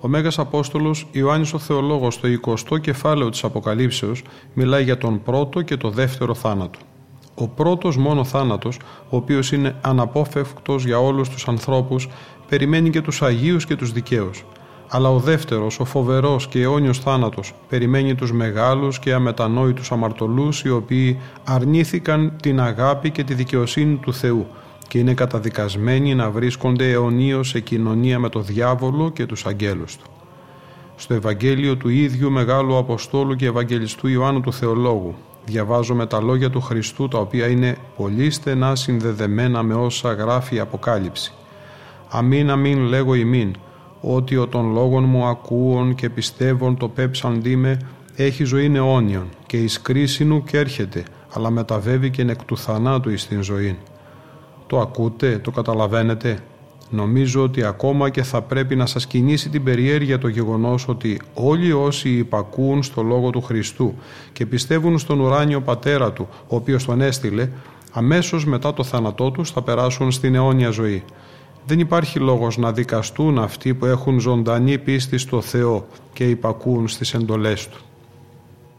Ο 0.00 0.08
Μέγας 0.08 0.38
Απόστολος 0.38 1.06
Ιωάννης 1.12 1.52
ο 1.52 1.58
Θεολόγος 1.58 2.14
στο 2.14 2.28
20ο 2.28 2.80
κεφάλαιο 2.80 3.28
της 3.28 3.44
Αποκαλύψεως 3.44 4.22
μιλάει 4.54 4.82
για 4.82 4.98
τον 4.98 5.22
πρώτο 5.22 5.62
και 5.62 5.76
το 5.76 5.90
δεύτερο 5.90 6.34
θάνατο 6.34 6.78
ο 7.40 7.48
πρώτος 7.48 7.96
μόνο 7.96 8.24
θάνατος, 8.24 8.78
ο 9.08 9.16
οποίος 9.16 9.52
είναι 9.52 9.76
αναπόφευκτος 9.80 10.84
για 10.84 10.98
όλους 10.98 11.28
τους 11.28 11.48
ανθρώπους, 11.48 12.08
περιμένει 12.48 12.90
και 12.90 13.00
τους 13.00 13.22
Αγίους 13.22 13.66
και 13.66 13.76
τους 13.76 13.92
δικαίους. 13.92 14.44
Αλλά 14.88 15.10
ο 15.10 15.18
δεύτερος, 15.18 15.80
ο 15.80 15.84
φοβερός 15.84 16.48
και 16.48 16.60
αιώνιος 16.60 16.98
θάνατος, 16.98 17.54
περιμένει 17.68 18.14
τους 18.14 18.32
μεγάλους 18.32 18.98
και 18.98 19.12
αμετανόητους 19.12 19.92
αμαρτωλούς, 19.92 20.62
οι 20.62 20.70
οποίοι 20.70 21.18
αρνήθηκαν 21.44 22.32
την 22.42 22.60
αγάπη 22.60 23.10
και 23.10 23.24
τη 23.24 23.34
δικαιοσύνη 23.34 23.96
του 23.96 24.14
Θεού 24.14 24.46
και 24.88 24.98
είναι 24.98 25.14
καταδικασμένοι 25.14 26.14
να 26.14 26.30
βρίσκονται 26.30 26.90
αιωνίως 26.90 27.48
σε 27.48 27.60
κοινωνία 27.60 28.18
με 28.18 28.28
το 28.28 28.40
διάβολο 28.40 29.10
και 29.10 29.26
τους 29.26 29.46
αγγέλους 29.46 29.96
του. 29.96 30.06
Στο 30.96 31.14
Ευαγγέλιο 31.14 31.76
του 31.76 31.88
ίδιου 31.88 32.30
Μεγάλου 32.30 32.76
Αποστόλου 32.76 33.36
και 33.36 33.46
Ευαγγελιστού 33.46 34.08
Ιωάννου 34.08 34.40
του 34.40 34.52
Θεολόγου, 34.52 35.14
διαβάζουμε 35.44 36.06
τα 36.06 36.20
λόγια 36.20 36.50
του 36.50 36.60
Χριστού 36.60 37.08
τα 37.08 37.18
οποία 37.18 37.46
είναι 37.46 37.76
πολύ 37.96 38.30
στενά 38.30 38.74
συνδεδεμένα 38.74 39.62
με 39.62 39.74
όσα 39.74 40.12
γράφει 40.12 40.54
η 40.54 40.58
Αποκάλυψη. 40.58 41.32
Αμήν 42.08 42.50
αμήν 42.50 42.78
λέγω 42.78 43.14
ημίν, 43.14 43.54
ότι 44.00 44.36
ο 44.36 44.46
των 44.46 44.72
λόγων 44.72 45.04
μου 45.04 45.24
ακούων 45.24 45.94
και 45.94 46.10
πιστεύων 46.10 46.76
το 46.76 46.88
πέψαν 46.88 47.42
δίμε 47.42 47.78
έχει 48.16 48.44
ζωή 48.44 48.72
αιώνιον 48.74 49.28
και 49.46 49.56
εις 49.56 49.80
κρίσινου 49.80 50.44
και 50.44 50.58
έρχεται, 50.58 51.04
αλλά 51.32 51.50
μεταβεύει 51.50 52.10
και 52.10 52.22
εκ 52.22 52.44
του 52.44 52.56
θανάτου 52.56 53.10
εις 53.10 53.26
την 53.26 53.42
ζωή. 53.42 53.78
Το 54.66 54.80
ακούτε, 54.80 55.38
το 55.38 55.50
καταλαβαίνετε, 55.50 56.38
Νομίζω 56.92 57.42
ότι 57.42 57.64
ακόμα 57.64 58.10
και 58.10 58.22
θα 58.22 58.42
πρέπει 58.42 58.76
να 58.76 58.86
σας 58.86 59.06
κινήσει 59.06 59.48
την 59.48 59.62
περιέργεια 59.62 60.18
το 60.18 60.28
γεγονός 60.28 60.88
ότι 60.88 61.20
όλοι 61.34 61.72
όσοι 61.72 62.08
υπακούουν 62.08 62.82
στο 62.82 63.02
Λόγο 63.02 63.30
του 63.30 63.40
Χριστού 63.40 63.94
και 64.32 64.46
πιστεύουν 64.46 64.98
στον 64.98 65.20
ουράνιο 65.20 65.60
Πατέρα 65.60 66.12
Του, 66.12 66.28
ο 66.48 66.56
οποίος 66.56 66.84
τον 66.84 67.00
έστειλε, 67.00 67.48
αμέσως 67.92 68.46
μετά 68.46 68.72
το 68.72 68.84
θάνατό 68.84 69.30
τους 69.30 69.50
θα 69.50 69.62
περάσουν 69.62 70.10
στην 70.10 70.34
αιώνια 70.34 70.70
ζωή. 70.70 71.04
Δεν 71.66 71.78
υπάρχει 71.78 72.18
λόγος 72.18 72.56
να 72.56 72.72
δικαστούν 72.72 73.38
αυτοί 73.38 73.74
που 73.74 73.86
έχουν 73.86 74.20
ζωντανή 74.20 74.78
πίστη 74.78 75.18
στο 75.18 75.40
Θεό 75.40 75.86
και 76.12 76.24
υπακούουν 76.24 76.88
στις 76.88 77.14
εντολές 77.14 77.68
Του. 77.68 77.78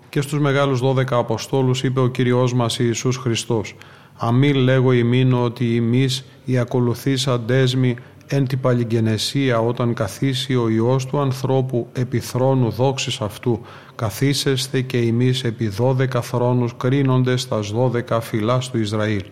Και 0.10 0.21
στους 0.21 0.39
μεγάλους 0.39 0.82
12 0.84 1.04
Αποστόλους 1.12 1.84
είπε 1.84 2.00
ο 2.00 2.08
Κυριός 2.08 2.54
μας 2.54 2.80
Ιησούς 2.80 3.17
Χριστός 3.17 3.76
Αμή 4.17 4.54
λέγω 4.54 4.91
ημίνο 4.91 5.43
ότι 5.43 5.76
εμείς 5.76 6.26
οι 6.45 6.58
ακολουθήσαντές 6.58 7.76
μη 7.76 7.95
εν 8.28 8.47
την 8.47 8.60
παλιγενεσία 8.60 9.60
όταν 9.60 9.93
καθίσει 9.93 10.56
ο 10.56 10.69
Υιός 10.69 11.06
του 11.06 11.19
ανθρώπου 11.19 11.88
επί 11.93 12.19
θρόνου 12.19 12.69
δόξης 12.69 13.21
αυτού. 13.21 13.62
Καθίσεστε 13.95 14.82
και 14.82 14.97
εμείς 14.97 15.43
επί 15.43 15.67
δώδεκα 15.67 16.21
θρόνους 16.21 16.76
κρίνοντες 16.78 17.47
τας 17.47 17.71
δώδεκα 17.71 18.19
φυλάς 18.21 18.69
του 18.69 18.78
Ισραήλ 18.78 19.24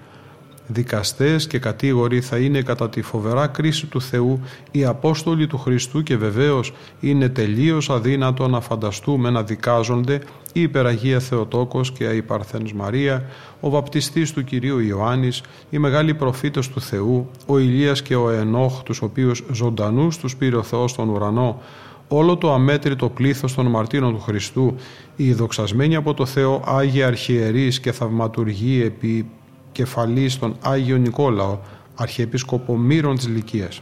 δικαστές 0.72 1.48
και 1.48 1.60
κατήγοροι 1.60 2.22
θα 2.22 2.38
είναι 2.38 2.62
κατά 2.62 2.90
τη 2.90 3.02
φοβερά 3.02 3.48
κρίση 3.48 3.86
του 3.86 4.02
Θεού 4.02 4.40
οι 4.72 4.86
Απόστολοι 4.86 5.48
του 5.48 5.58
Χριστού 5.58 6.04
και 6.04 6.18
βεβαίως 6.18 6.74
είναι 7.00 7.30
τελείως 7.30 7.90
αδύνατο 7.90 8.48
να 8.48 8.62
φανταστούμε 8.62 9.30
να 9.30 9.44
δικάζονται 9.44 10.22
η 10.54 10.62
Υπεραγία 10.62 11.20
Θεοτόκος 11.20 11.92
και 11.92 12.04
η 12.04 12.22
Παρθένος 12.22 12.74
Μαρία, 12.74 13.26
ο 13.60 13.70
βαπτιστής 13.70 14.32
του 14.34 14.44
Κυρίου 14.44 14.80
Ιωάννης, 14.80 15.42
οι 15.70 15.78
μεγάλοι 15.78 16.14
προφήτες 16.14 16.70
του 16.70 16.82
Θεού, 16.82 17.30
ο 17.46 17.60
Ηλίας 17.60 18.02
και 18.02 18.16
ο 18.16 18.30
Ενόχ, 18.30 18.84
τους 18.84 19.02
οποίους 19.02 19.44
ζωντανούς 19.52 20.18
τους 20.18 20.36
πήρε 20.36 20.56
ο 20.56 20.64
Θεός 20.64 20.92
στον 20.92 21.10
ουρανό, 21.10 21.62
όλο 22.08 22.38
το 22.38 22.54
αμέτρητο 22.54 23.10
πλήθος 23.10 23.54
των 23.54 23.66
μαρτύρων 23.66 24.14
του 24.14 24.20
Χριστού, 24.20 24.76
οι 25.16 25.34
δοξασμένοι 25.34 25.96
από 25.96 26.14
το 26.14 26.26
Θεό 26.26 26.64
Άγιοι 26.66 27.04
Αρχιερείς 27.04 27.80
και 27.80 27.92
θαυματουργοί 27.92 28.82
επί 28.82 29.26
κεφαλή 29.72 30.30
στον 30.30 30.56
Άγιο 30.62 30.98
Νικόλαο, 30.98 31.60
Αρχιεπίσκοπο 31.96 32.78
Μύρων 32.78 33.16
της 33.16 33.28
Λυκίας. 33.28 33.82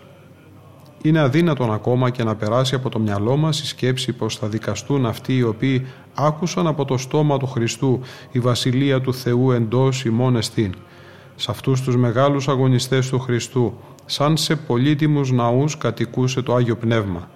Είναι 1.01 1.19
αδύνατον 1.19 1.73
ακόμα 1.73 2.09
και 2.09 2.23
να 2.23 2.35
περάσει 2.35 2.75
από 2.75 2.89
το 2.89 2.99
μυαλό 2.99 3.37
μας 3.37 3.59
η 3.59 3.65
σκέψη 3.65 4.13
πως 4.13 4.37
θα 4.37 4.47
δικαστούν 4.47 5.05
αυτοί 5.05 5.37
οι 5.37 5.43
οποίοι 5.43 5.85
άκουσαν 6.13 6.67
από 6.67 6.85
το 6.85 6.97
στόμα 6.97 7.37
του 7.37 7.47
Χριστού 7.47 8.01
η 8.31 8.39
Βασιλεία 8.39 9.01
του 9.01 9.13
Θεού 9.13 9.51
εντός 9.51 10.05
ημών 10.05 10.35
εστίν. 10.35 10.73
Σε 11.35 11.51
αυτούς 11.51 11.81
τους 11.81 11.97
μεγάλους 11.97 12.47
αγωνιστές 12.47 13.09
του 13.09 13.19
Χριστού, 13.19 13.73
σαν 14.05 14.37
σε 14.37 14.55
πολύτιμους 14.55 15.31
ναούς 15.31 15.77
κατοικούσε 15.77 16.41
το 16.41 16.55
Άγιο 16.55 16.75
Πνεύμα. 16.75 17.29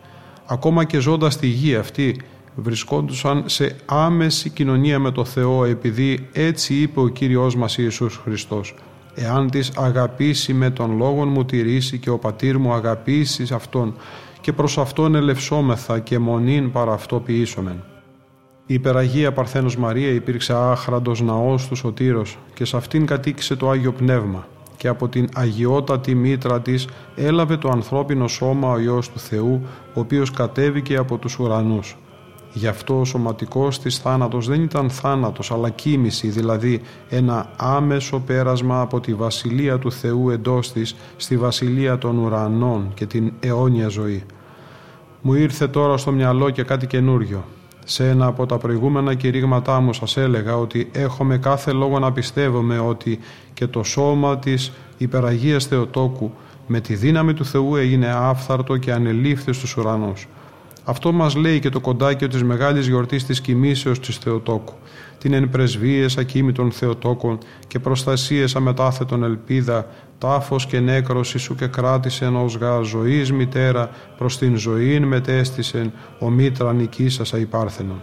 Ακόμα 0.46 0.84
και 0.84 1.00
ζώντας 1.00 1.34
στη 1.34 1.48
γη 1.48 1.76
αυτή, 1.76 2.22
βρισκόντουσαν 2.56 3.44
σε 3.46 3.76
άμεση 3.86 4.50
κοινωνία 4.50 5.00
με 5.00 5.12
το 5.12 5.26
Θεό 5.26 5.66
επειδή 5.66 6.30
έτσι 6.34 6.74
είπε 6.74 7.00
ο 7.00 7.08
Κύριος 7.08 7.56
μας 7.56 7.78
Ιησούς 7.78 8.20
Χριστός 8.24 8.76
«Εάν 9.16 9.50
τις 9.50 9.72
αγαπήσει 9.78 10.54
με 10.54 10.70
τον 10.70 10.98
λόγον 10.98 11.28
μου 11.28 11.46
τηρήσει 11.46 11.98
και 11.98 12.10
ο 12.10 12.18
πατήρ 12.18 12.58
μου 12.58 12.74
αγαπήσει 12.74 13.48
αυτόν 13.54 13.96
και 14.42 14.54
προς 14.54 14.78
αυτόν 14.78 15.16
ελευσόμεθα 15.16 16.00
και 16.00 16.20
μονήν 16.20 16.72
παρά 16.72 16.94
αυτό 16.94 17.20
ποιήσομεν». 17.20 17.84
Η 18.66 18.74
υπεραγία 18.74 19.32
Παρθένος 19.32 19.78
Μαρία 19.78 20.10
υπήρξε 20.10 20.54
άχραντος 20.54 21.22
ναός 21.22 21.68
του 21.68 21.76
Σωτήρος 21.76 22.38
και 22.54 22.66
σε 22.66 22.78
αυτήν 22.78 23.06
κατοίκησε 23.06 23.56
το 23.56 23.70
Άγιο 23.70 23.92
Πνεύμα 23.92 24.48
και 24.78 24.88
από 24.88 25.08
την 25.08 25.30
αγιότατη 25.34 26.16
μήτρα 26.16 26.62
της 26.62 26.88
έλαβε 27.16 27.58
το 27.58 27.70
ανθρώπινο 27.70 28.28
σώμα 28.28 28.72
ο 28.72 28.80
Υιός 28.80 29.10
του 29.10 29.20
Θεού 29.20 29.62
ο 29.94 30.00
οποίος 30.00 30.32
κατέβηκε 30.32 30.96
από 30.96 31.18
τους 31.18 31.40
ουρανούς. 31.40 31.98
Γι' 32.54 32.68
αυτό 32.68 33.00
ο 33.00 33.06
σωματικός 33.06 33.80
της 33.80 33.98
θάνατος 33.98 34.48
δεν 34.48 34.64
ήταν 34.64 34.90
θάνατος 34.90 35.52
αλλά 35.52 35.70
κοίμηση, 35.70 36.28
δηλαδή 36.28 36.82
ένα 37.10 37.50
άμεσο 37.58 38.20
πέρασμα 38.20 38.82
από 38.82 39.00
τη 39.00 39.14
βασιλεία 39.14 39.80
του 39.80 39.92
Θεού 39.92 40.30
εντός 40.30 40.72
της 40.72 40.96
στη 41.18 41.38
βασιλεία 41.38 41.98
των 41.98 42.18
ουρανών 42.18 42.92
και 42.94 43.06
την 43.06 43.34
αιώνια 43.40 43.88
ζωή. 43.88 44.24
Μου 45.22 45.34
ήρθε 45.34 45.68
τώρα 45.68 45.98
στο 45.98 46.12
μυαλό 46.12 46.50
και 46.50 46.64
κάτι 46.64 46.88
καινούριο. 46.88 47.44
Σε 47.86 48.10
ένα 48.10 48.26
από 48.26 48.46
τα 48.46 48.58
προηγούμενα 48.58 49.14
κηρύγματά 49.14 49.80
μου 49.80 49.94
σας 49.94 50.18
έλεγα 50.18 50.58
ότι 50.58 50.90
έχουμε 50.92 51.38
κάθε 51.38 51.72
λόγο 51.72 52.00
να 52.00 52.12
πιστεύουμε 52.12 52.80
ότι 52.80 53.20
και 53.54 53.68
το 53.68 53.84
σώμα 53.84 54.38
της 54.40 54.72
υπεραγίας 54.98 55.66
Θεοτόκου 55.66 56.32
με 56.68 56.80
τη 56.80 56.96
δύναμη 56.96 57.34
του 57.34 57.46
Θεού 57.46 57.76
έγινε 57.76 58.08
άφθαρτο 58.08 58.78
και 58.78 58.94
ανελήφθη 58.94 59.54
στους 59.54 59.78
ουρανούς. 59.78 60.28
Αυτό 60.92 61.12
μας 61.12 61.36
λέει 61.36 61.60
και 61.60 61.70
το 61.70 61.80
κοντάκιο 61.80 62.28
της 62.28 62.44
μεγάλης 62.44 62.88
γιορτής 62.88 63.26
της 63.26 63.42
κοιμήσεως 63.42 64.00
της 64.00 64.18
Θεοτόκου, 64.18 64.74
την 65.18 65.34
εν 65.34 65.50
πρεσβείες 65.50 66.18
ακίμητων 66.18 66.72
Θεοτόκων 66.72 67.38
και 67.68 67.80
προστασίες 67.80 68.56
αμετάθετων 68.56 69.24
ελπίδα, 69.24 69.88
τάφος 70.18 70.66
και 70.66 70.80
νέκρωσης 70.80 71.42
σου 71.42 71.56
και 71.56 71.68
κράτησε 71.68 72.26
ως 72.26 72.56
γα 72.56 72.82
ζωής 72.82 73.32
μητέρα 73.32 73.90
προς 74.18 74.38
την 74.38 74.56
ζωήν 74.56 75.04
μετέστησεν 75.04 75.92
ο 76.20 76.30
μήτρα 76.30 76.74
νικήσασα 76.74 77.38
υπάρθενον. 77.38 78.02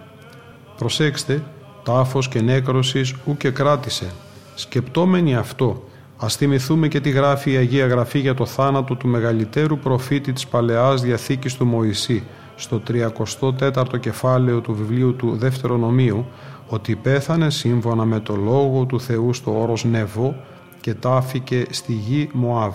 Προσέξτε, 0.76 1.43
τάφος 1.82 2.28
και 2.28 2.41
νέκρωσης 2.41 3.14
ου 3.26 3.36
και 3.36 3.51
κράτησε. 3.51 4.07
Σκεπτόμενοι 4.55 5.36
αυτό, 5.36 5.82
Ας 6.20 6.36
θυμηθούμε 6.36 6.89
και 6.89 7.01
τι 7.01 7.11
γράφει 7.11 7.53
η 7.53 7.57
Αγία 7.57 7.86
Γραφή 7.86 8.18
για 8.18 8.34
το 8.34 8.47
θάνατο 8.47 8.95
του 8.95 9.09
μεγαλύτερου 9.09 9.78
προφήτη 9.78 10.32
της 10.32 10.47
Παλαιάς 10.47 11.03
Διαθήκης 11.03 11.55
του 11.55 11.66
Μωυσή, 11.66 12.22
στο 12.59 12.83
34ο 12.89 14.01
κεφάλαιο 14.01 14.61
του 14.61 14.75
βιβλίου 14.75 15.17
του 15.17 15.37
Δευτερονομίου 15.37 16.27
ότι 16.69 16.97
πέθανε 16.97 17.51
σύμφωνα 17.51 18.05
με 18.05 18.21
το 18.21 18.37
λόγο 18.37 18.85
του 18.85 19.01
Θεού 19.01 19.33
στο 19.33 19.61
όρος 19.61 19.85
Νεβό 19.85 20.35
και 20.81 20.95
τάφηκε 20.95 21.67
στη 21.71 21.93
γη 21.93 22.29
Μωάβ. 22.33 22.75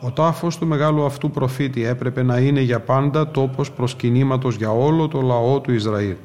Ο 0.00 0.10
τάφος 0.10 0.58
του 0.58 0.66
μεγάλου 0.66 1.04
αυτού 1.04 1.30
προφήτη 1.30 1.84
έπρεπε 1.84 2.22
να 2.22 2.38
είναι 2.38 2.60
για 2.60 2.80
πάντα 2.80 3.30
τόπος 3.30 3.70
προσκυνήματος 3.70 4.56
για 4.56 4.70
όλο 4.70 5.08
το 5.08 5.20
λαό 5.20 5.60
του 5.60 5.72
Ισραήλ. 5.72 6.16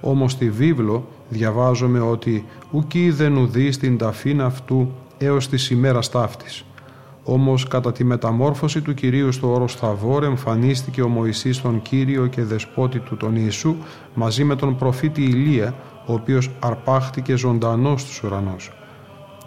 Όμως 0.00 0.32
στη 0.32 0.50
βίβλο 0.50 1.08
διαβάζουμε 1.28 2.00
ότι 2.00 2.46
«ουκ 2.70 2.94
είδεν 2.94 3.36
ουδή 3.36 3.72
στην 3.72 3.98
ταφήν 3.98 4.40
αυτού 4.42 4.92
έως 5.18 5.48
της 5.48 5.70
ημέρας 5.70 6.10
ταύτης». 6.10 6.64
Όμως 7.24 7.68
κατά 7.68 7.92
τη 7.92 8.04
μεταμόρφωση 8.04 8.80
του 8.80 8.94
Κυρίου 8.94 9.32
στο 9.32 9.52
όρο 9.52 9.68
Σταβόρ 9.68 10.24
εμφανίστηκε 10.24 11.02
ο 11.02 11.08
Μωυσής 11.08 11.60
τον 11.60 11.82
Κύριο 11.82 12.26
και 12.26 12.42
δεσπότη 12.42 12.98
του 12.98 13.16
τον 13.16 13.36
Ιησού 13.36 13.76
μαζί 14.14 14.44
με 14.44 14.56
τον 14.56 14.76
προφήτη 14.76 15.22
Ηλία 15.22 15.74
ο 16.06 16.12
οποίος 16.12 16.50
αρπάχτηκε 16.60 17.36
ζωντανός 17.36 18.00
στους 18.00 18.22
ουρανούς. 18.22 18.72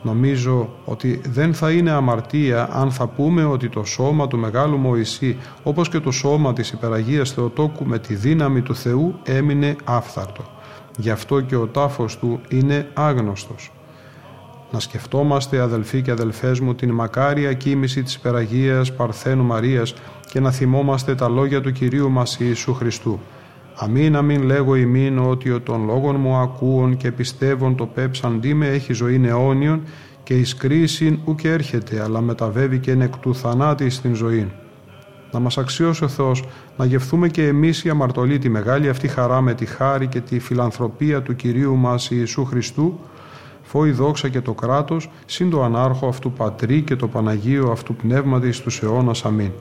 Νομίζω 0.01 0.69
ότι 0.86 1.21
δεν 1.28 1.53
θα 1.53 1.71
είναι 1.71 1.91
αμαρτία 1.91 2.69
αν 2.71 2.91
θα 2.91 3.07
πούμε 3.07 3.45
ότι 3.45 3.69
το 3.69 3.84
σώμα 3.84 4.28
του 4.28 4.38
Μεγάλου 4.38 4.78
Μωυσή 4.78 5.38
όπως 5.63 5.89
και 5.89 5.99
το 5.99 6.11
σώμα 6.11 6.53
της 6.53 6.71
Υπεραγίας 6.71 7.32
Θεοτόκου 7.32 7.86
με 7.86 7.99
τη 7.99 8.15
δύναμη 8.15 8.61
του 8.61 8.75
Θεού 8.75 9.15
έμεινε 9.23 9.75
άφθαρτο. 9.84 10.43
Γι' 10.97 11.09
αυτό 11.09 11.41
και 11.41 11.55
ο 11.55 11.67
τάφος 11.67 12.17
του 12.17 12.39
είναι 12.49 12.89
άγνωστος. 12.93 13.71
Να 14.72 14.80
σκεφτόμαστε 14.80 15.59
αδελφοί 15.59 16.01
και 16.01 16.11
αδελφές 16.11 16.59
μου 16.59 16.76
την 16.76 16.91
μακάρια 16.91 17.53
κοίμηση 17.53 18.03
της 18.03 18.15
Υπεραγίας 18.15 18.93
Παρθένου 18.93 19.43
Μαρίας 19.43 19.93
και 20.32 20.39
να 20.39 20.51
θυμόμαστε 20.51 21.15
τα 21.15 21.30
λόγια 21.30 21.61
του 21.61 21.72
Κυρίου 21.72 22.09
μας 22.09 22.38
Ιησού 22.39 22.74
Χριστού. 22.74 23.20
Αμήν 23.76 24.15
αμήν 24.15 24.41
λέγω 24.41 24.76
ημίν 24.76 25.20
ότι 25.20 25.51
ο 25.51 25.61
των 25.61 25.86
λόγων 25.86 26.15
μου 26.15 26.36
ακούων 26.36 26.97
και 26.97 27.11
πιστεύων 27.11 27.76
το 27.76 27.86
πέψαν 27.86 28.41
με 28.53 28.68
έχει 28.68 28.93
ζωή 28.93 29.22
αιώνιον 29.26 29.82
και 30.24 30.34
εις 30.34 30.55
κρίσιν 30.55 31.20
ουκ 31.26 31.43
έρχεται 31.43 32.01
αλλά 32.01 32.22
μεταβεύει 32.22 32.80
και 32.80 32.91
εκ 32.91 33.18
του 33.18 33.36
θανάτη 33.36 33.89
στην 33.89 34.15
ζωή. 34.15 34.51
Να 35.32 35.39
μας 35.39 35.57
αξιώσει 35.57 36.03
ο 36.03 36.07
Θεός 36.07 36.43
να 36.78 36.86
γευθούμε 36.86 37.28
και 37.28 37.47
εμείς 37.47 37.84
οι 37.84 37.89
αμαρτωλοί 37.89 38.38
τη 38.38 38.49
μεγάλη 38.49 38.89
αυτή 38.89 39.07
χαρά 39.07 39.41
με 39.41 39.53
τη 39.53 39.65
χάρη 39.65 40.07
και 40.07 40.22
τη 40.22 40.39
φιλανθρωπία 40.39 41.22
του 41.22 41.36
Κυρίου 41.36 41.76
μας 41.76 42.11
Ιησού 42.11 42.45
Χριστού 42.45 42.99
φόη 43.68 43.91
δόξα 43.91 44.30
και 44.30 44.41
το 44.41 44.53
κράτος, 44.53 45.09
συν 45.26 45.49
το 45.49 45.63
ανάρχο 45.63 46.07
αυτού 46.07 46.32
Πατρί 46.32 46.82
και 46.82 46.95
το 46.95 47.07
Παναγίο 47.07 47.72
αυτού 47.72 47.95
Πνεύματι 47.95 48.61
τους 48.61 48.82
αιώνας. 48.82 49.26
Αμήν. 49.26 49.51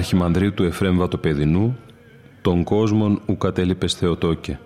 Αρχιμανδρή 0.00 0.52
του 0.52 0.64
Εφρέμ 0.64 0.96
Βατοπεδινού, 0.96 1.78
τον 2.42 2.64
κόσμον 2.64 3.20
ου 3.26 3.36
κατέλειπες 3.36 3.94
Θεοτόκε, 3.94 4.58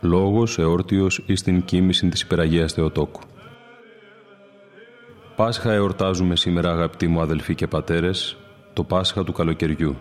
λόγος 0.00 0.58
εόρτιος 0.58 1.22
εις 1.26 1.42
την 1.42 1.64
κοίμηση 1.64 2.08
της 2.08 2.20
υπεραγίας 2.22 2.72
Θεοτόκου. 2.72 3.20
Πάσχα 5.36 5.72
εορτάζουμε 5.72 6.36
σήμερα 6.36 6.70
αγαπητοί 6.70 7.06
μου 7.06 7.20
αδελφοί 7.20 7.54
και 7.54 7.66
πατέρες, 7.66 8.36
το 8.72 8.84
Πάσχα 8.84 9.24
του 9.24 9.32
καλοκαιριού. 9.32 9.96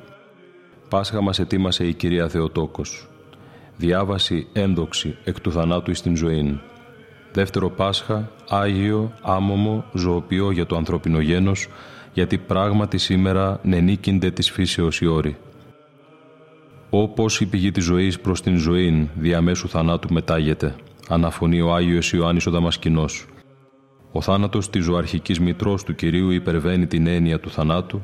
Πάσχα 0.89 1.21
μας 1.21 1.39
ετοίμασε 1.39 1.85
η 1.85 1.93
Κυρία 1.93 2.29
Θεοτόκος. 2.29 3.07
Διάβαση 3.77 4.47
ένδοξη 4.53 5.17
εκ 5.23 5.39
του 5.39 5.51
θανάτου 5.51 5.91
εις 5.91 6.01
την 6.01 6.15
ζωήν. 6.15 6.59
Δεύτερο 7.31 7.69
Πάσχα, 7.69 8.31
Άγιο, 8.49 9.13
άμωμο, 9.21 9.85
ζωοποιό 9.93 10.51
για 10.51 10.65
το 10.65 10.75
ανθρώπινο 10.75 11.19
γένος, 11.19 11.67
γιατί 12.13 12.37
πράγματι 12.37 12.97
σήμερα 12.97 13.59
νενίκυνται 13.63 14.31
της 14.31 14.51
φύσεως 14.51 15.01
οι 15.01 15.05
όροι. 15.05 15.37
Όπως 16.89 17.41
η 17.41 17.45
πηγή 17.45 17.71
της 17.71 17.83
ζωής 17.83 18.19
προς 18.19 18.41
την 18.41 18.57
ζωή 18.57 19.09
διαμέσου 19.15 19.69
θανάτου 19.69 20.13
μετάγεται, 20.13 20.75
αναφωνεί 21.07 21.61
ο 21.61 21.73
Άγιος 21.73 22.11
Ιωάννης 22.11 22.45
ο 22.45 22.51
Δαμασκηνός. 22.51 23.25
Ο 24.11 24.21
θάνατος 24.21 24.69
της 24.69 24.83
ζωαρχικής 24.83 25.39
μητρός 25.39 25.83
του 25.83 25.95
Κυρίου 25.95 26.29
υπερβαίνει 26.29 26.87
την 26.87 27.07
έννοια 27.07 27.39
του 27.39 27.49
θανάτου, 27.49 28.03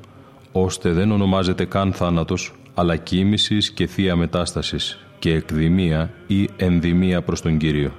ώστε 0.51 0.91
δεν 0.91 1.11
ονομάζεται 1.11 1.65
καν 1.65 1.93
θάνατος, 1.93 2.53
αλλά 2.73 2.97
κοίμησης 2.97 3.71
και 3.71 3.87
θεία 3.87 4.15
μετάστασης 4.15 5.05
και 5.19 5.33
εκδημία 5.33 6.13
ή 6.27 6.49
ενδημία 6.57 7.21
προς 7.21 7.41
τον 7.41 7.57
Κύριο. 7.57 7.91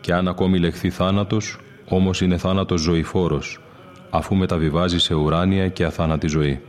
Και 0.00 0.14
αν 0.14 0.28
ακόμη 0.28 0.58
λεχθεί 0.58 0.90
θάνατος, 0.90 1.58
όμως 1.88 2.20
είναι 2.20 2.36
θάνατος 2.36 2.80
ζωηφόρος, 2.80 3.58
αφού 4.16 4.34
μεταβιβάζει 4.34 4.98
σε 4.98 5.14
ουράνια 5.14 5.68
και 5.68 5.84
αθάνατη 5.84 6.26
ζωή. 6.26 6.60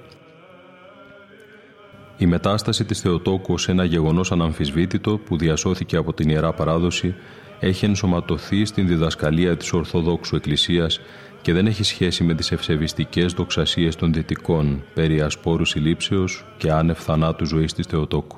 Η 2.18 2.26
μετάσταση 2.26 2.86
της 2.86 3.00
Θεοτόκου 3.00 3.54
ως 3.54 3.70
ένα 3.70 3.84
γεγονός 3.84 4.32
αναμφισβήτητο 4.32 5.18
που 5.18 5.38
διασώθηκε 5.38 5.96
από 5.96 6.14
την 6.14 6.30
Ιερά 6.30 6.54
Παράδοση 6.54 7.16
έχει 7.60 7.86
ενσωματωθεί 7.86 8.66
στην 8.66 8.88
διδασκαλία 8.88 9.58
της 9.58 9.74
Ορθοδόξου 9.74 10.36
Εκκλησίας 10.36 11.00
και 11.42 11.54
δεν 11.54 11.66
έχει 11.66 11.84
σχέση 11.84 12.24
με 12.24 12.34
τις 12.34 12.52
ευσεβιστικές 12.52 13.34
δοξασίες 13.34 13.96
των 13.96 14.14
δυτικών 14.14 14.84
περί 14.94 15.22
ασπόρου 15.22 15.66
συλλήψεως 15.66 16.46
και 16.58 16.72
άνευ 16.72 17.00
θανάτου 17.00 17.46
ζωής 17.46 17.74
της 17.74 17.86
Θεοτόκου. 17.86 18.38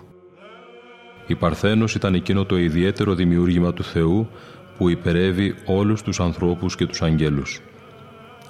Η 1.27 1.35
Παρθένος 1.35 1.95
ήταν 1.95 2.13
εκείνο 2.13 2.45
το 2.45 2.57
ιδιαίτερο 2.57 3.13
δημιούργημα 3.13 3.73
του 3.73 3.83
Θεού 3.83 4.27
που 4.77 4.89
υπερεύει 4.89 5.55
όλους 5.65 6.01
τους 6.01 6.19
ανθρώπους 6.19 6.75
και 6.75 6.85
τους 6.85 7.01
αγγέλους. 7.01 7.61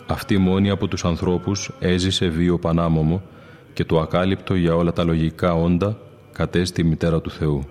Αυτή 0.08 0.38
μόνη 0.38 0.70
από 0.70 0.88
τους 0.88 1.06
ανθρώπους 1.06 1.72
έζησε 1.80 2.28
βίο 2.28 2.60
πανάμωμο 2.60 3.22
και 3.74 3.86
το 3.86 4.00
ακάλυπτο 4.00 4.56
για 4.56 4.76
όλα 4.76 4.94
τα 4.94 5.04
λογικά 5.04 5.54
όντα 5.54 5.98
κατέστη 6.32 6.84
μητέρα 6.84 7.22
του 7.22 7.30
Θεού. 7.30 7.64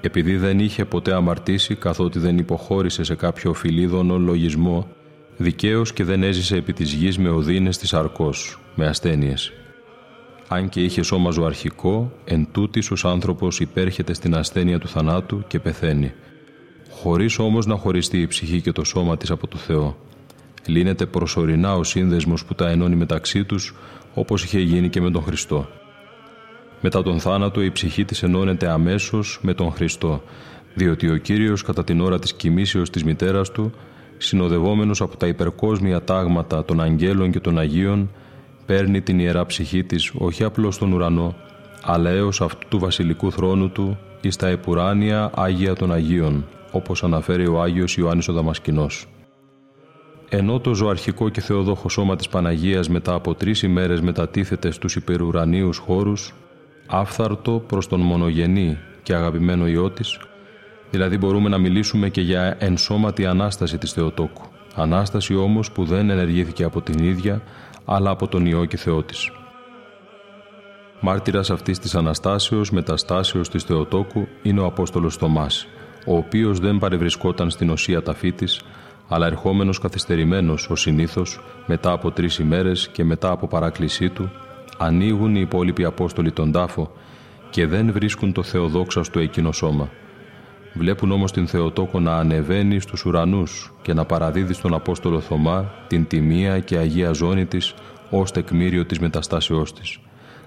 Επειδή 0.00 0.36
δεν 0.36 0.58
είχε 0.58 0.84
ποτέ 0.84 1.14
αμαρτήσει 1.14 1.74
καθότι 1.74 2.18
δεν 2.18 2.38
υποχώρησε 2.38 3.04
σε 3.04 3.14
κάποιο 3.14 3.52
φιλίδωνο 3.52 4.18
λογισμό, 4.18 4.86
δικαίως 5.36 5.92
και 5.92 6.04
δεν 6.04 6.22
έζησε 6.22 6.56
επί 6.56 6.72
της 6.72 6.92
γης 6.92 7.18
με 7.18 7.28
οδύνες 7.28 7.78
της 7.78 7.94
αρκός, 7.94 8.60
με 8.74 8.86
ασθένειες. 8.86 9.52
Αν 10.48 10.68
και 10.68 10.82
είχε 10.82 11.02
σώμα 11.02 11.30
ζωαρχικό, 11.30 12.12
εν 12.24 12.48
τούτης 12.52 12.90
ως 12.90 13.04
άνθρωπος 13.04 13.60
υπέρχεται 13.60 14.14
στην 14.14 14.36
ασθένεια 14.36 14.78
του 14.78 14.88
θανάτου 14.88 15.44
και 15.46 15.58
πεθαίνει, 15.58 16.12
χωρίς 16.90 17.38
όμως 17.38 17.66
να 17.66 17.76
χωριστεί 17.76 18.20
η 18.20 18.26
ψυχή 18.26 18.60
και 18.60 18.72
το 18.72 18.84
σώμα 18.84 19.16
της 19.16 19.30
από 19.30 19.46
το 19.46 19.56
Θεό. 19.56 19.96
Λύνεται 20.68 21.06
προσωρινά 21.06 21.74
ο 21.74 21.84
σύνδεσμος 21.84 22.44
που 22.44 22.54
τα 22.54 22.68
ενώνει 22.68 22.96
μεταξύ 22.96 23.44
τους, 23.44 23.74
όπως 24.14 24.44
είχε 24.44 24.60
γίνει 24.60 24.88
και 24.88 25.00
με 25.00 25.10
τον 25.10 25.22
Χριστό. 25.22 25.68
Μετά 26.80 27.02
τον 27.02 27.20
θάνατο 27.20 27.62
η 27.62 27.70
ψυχή 27.70 28.04
της 28.04 28.22
ενώνεται 28.22 28.68
αμέσως 28.68 29.38
με 29.42 29.54
τον 29.54 29.72
Χριστό, 29.72 30.22
διότι 30.74 31.10
ο 31.10 31.16
Κύριος 31.16 31.62
κατά 31.62 31.84
την 31.84 32.00
ώρα 32.00 32.18
της 32.18 32.34
κοιμήσεως 32.34 32.90
της 32.90 33.04
μητέρας 33.04 33.50
του, 33.50 33.72
συνοδευόμενος 34.18 35.00
από 35.00 35.16
τα 35.16 35.26
υπερκόσμια 35.26 36.04
τάγματα 36.04 36.64
των 36.64 36.80
αγγέλων 36.80 37.30
και 37.30 37.40
των 37.40 37.58
Αγίων, 37.58 38.10
παίρνει 38.66 39.00
την 39.00 39.18
ιερά 39.18 39.46
ψυχή 39.46 39.84
της 39.84 40.12
όχι 40.14 40.44
απλώς 40.44 40.74
στον 40.74 40.92
ουρανό, 40.92 41.34
αλλά 41.82 42.10
έως 42.10 42.40
αυτού 42.40 42.68
του 42.68 42.78
βασιλικού 42.78 43.32
θρόνου 43.32 43.70
του 43.70 43.98
εις 44.20 44.36
τα 44.36 44.48
επουράνια 44.48 45.30
Άγια 45.34 45.74
των 45.74 45.92
Αγίων, 45.92 46.44
όπως 46.70 47.04
αναφέρει 47.04 47.46
ο 47.46 47.62
Άγιος 47.62 47.96
Ιωάννης 47.96 48.28
ο 48.28 48.32
Δαμασκηνός. 48.32 49.06
Ενώ 50.30 50.60
το 50.60 50.74
ζωαρχικό 50.74 51.28
και 51.28 51.40
θεοδόχο 51.40 51.88
σώμα 51.88 52.16
της 52.16 52.28
Παναγίας 52.28 52.88
μετά 52.88 53.14
από 53.14 53.34
τρεις 53.34 53.62
ημέρες 53.62 54.00
μετατίθεται 54.00 54.70
στους 54.70 54.96
υπερουρανίους 54.96 55.78
χώρους, 55.78 56.34
άφθαρτο 56.86 57.64
προς 57.66 57.88
τον 57.88 58.00
μονογενή 58.00 58.78
και 59.02 59.14
αγαπημένο 59.14 59.66
Υιό 59.66 59.90
της, 59.90 60.20
δηλαδή 60.90 61.18
μπορούμε 61.18 61.48
να 61.48 61.58
μιλήσουμε 61.58 62.08
και 62.08 62.20
για 62.20 62.56
ενσώματη 62.58 63.26
Ανάσταση 63.26 63.78
της 63.78 63.92
Θεοτόκου. 63.92 64.42
Ανάσταση 64.74 65.34
όμως 65.34 65.72
που 65.72 65.84
δεν 65.84 66.10
ενεργήθηκε 66.10 66.64
από 66.64 66.80
την 66.80 67.04
ίδια, 67.04 67.42
αλλά 67.84 68.10
από 68.10 68.28
τον 68.28 68.46
Υιό 68.46 68.64
και 68.64 68.76
Θεό 68.76 69.02
της. 69.02 69.30
Μάρτυρας 71.00 71.50
αυτής 71.50 71.78
της 71.78 71.94
Αναστάσεως 71.94 72.70
μεταστάσεως 72.70 73.48
της 73.48 73.62
Θεοτόκου 73.62 74.28
είναι 74.42 74.60
ο 74.60 74.64
Απόστολος 74.64 75.16
Θωμάς, 75.16 75.66
ο 76.06 76.16
οποίος 76.16 76.58
δεν 76.58 76.78
παρευρισκόταν 76.78 77.50
στην 77.50 77.70
οσία 77.70 78.02
ταφή 78.02 78.32
της, 78.32 78.60
αλλά 79.08 79.26
ερχόμενος 79.26 79.78
καθυστερημένος 79.78 80.70
ο 80.70 80.76
συνήθως 80.76 81.40
μετά 81.66 81.92
από 81.92 82.10
τρεις 82.10 82.38
ημέρες 82.38 82.88
και 82.88 83.04
μετά 83.04 83.30
από 83.30 83.46
παράκλησή 83.46 84.08
του, 84.08 84.30
ανοίγουν 84.78 85.36
οι 85.36 85.40
υπόλοιποι 85.40 85.84
Απόστολοι 85.84 86.32
τον 86.32 86.52
τάφο 86.52 86.92
και 87.50 87.66
δεν 87.66 87.92
βρίσκουν 87.92 88.32
το 88.32 88.42
Θεοδόξαστο 88.42 89.18
εκείνο 89.20 89.52
σώμα. 89.52 89.88
Βλέπουν 90.74 91.12
όμως 91.12 91.32
την 91.32 91.46
Θεοτόκο 91.46 92.00
να 92.00 92.16
ανεβαίνει 92.16 92.80
στους 92.80 93.04
ουρανούς 93.04 93.72
και 93.82 93.94
να 93.94 94.04
παραδίδει 94.04 94.52
στον 94.52 94.74
Απόστολο 94.74 95.20
Θωμά 95.20 95.72
την 95.86 96.06
τιμία 96.06 96.58
και 96.58 96.76
αγία 96.76 97.12
ζώνη 97.12 97.46
της 97.46 97.74
ως 98.10 98.30
τεκμήριο 98.30 98.84
της 98.84 98.98
μεταστάσεώς 98.98 99.72
της. 99.72 99.98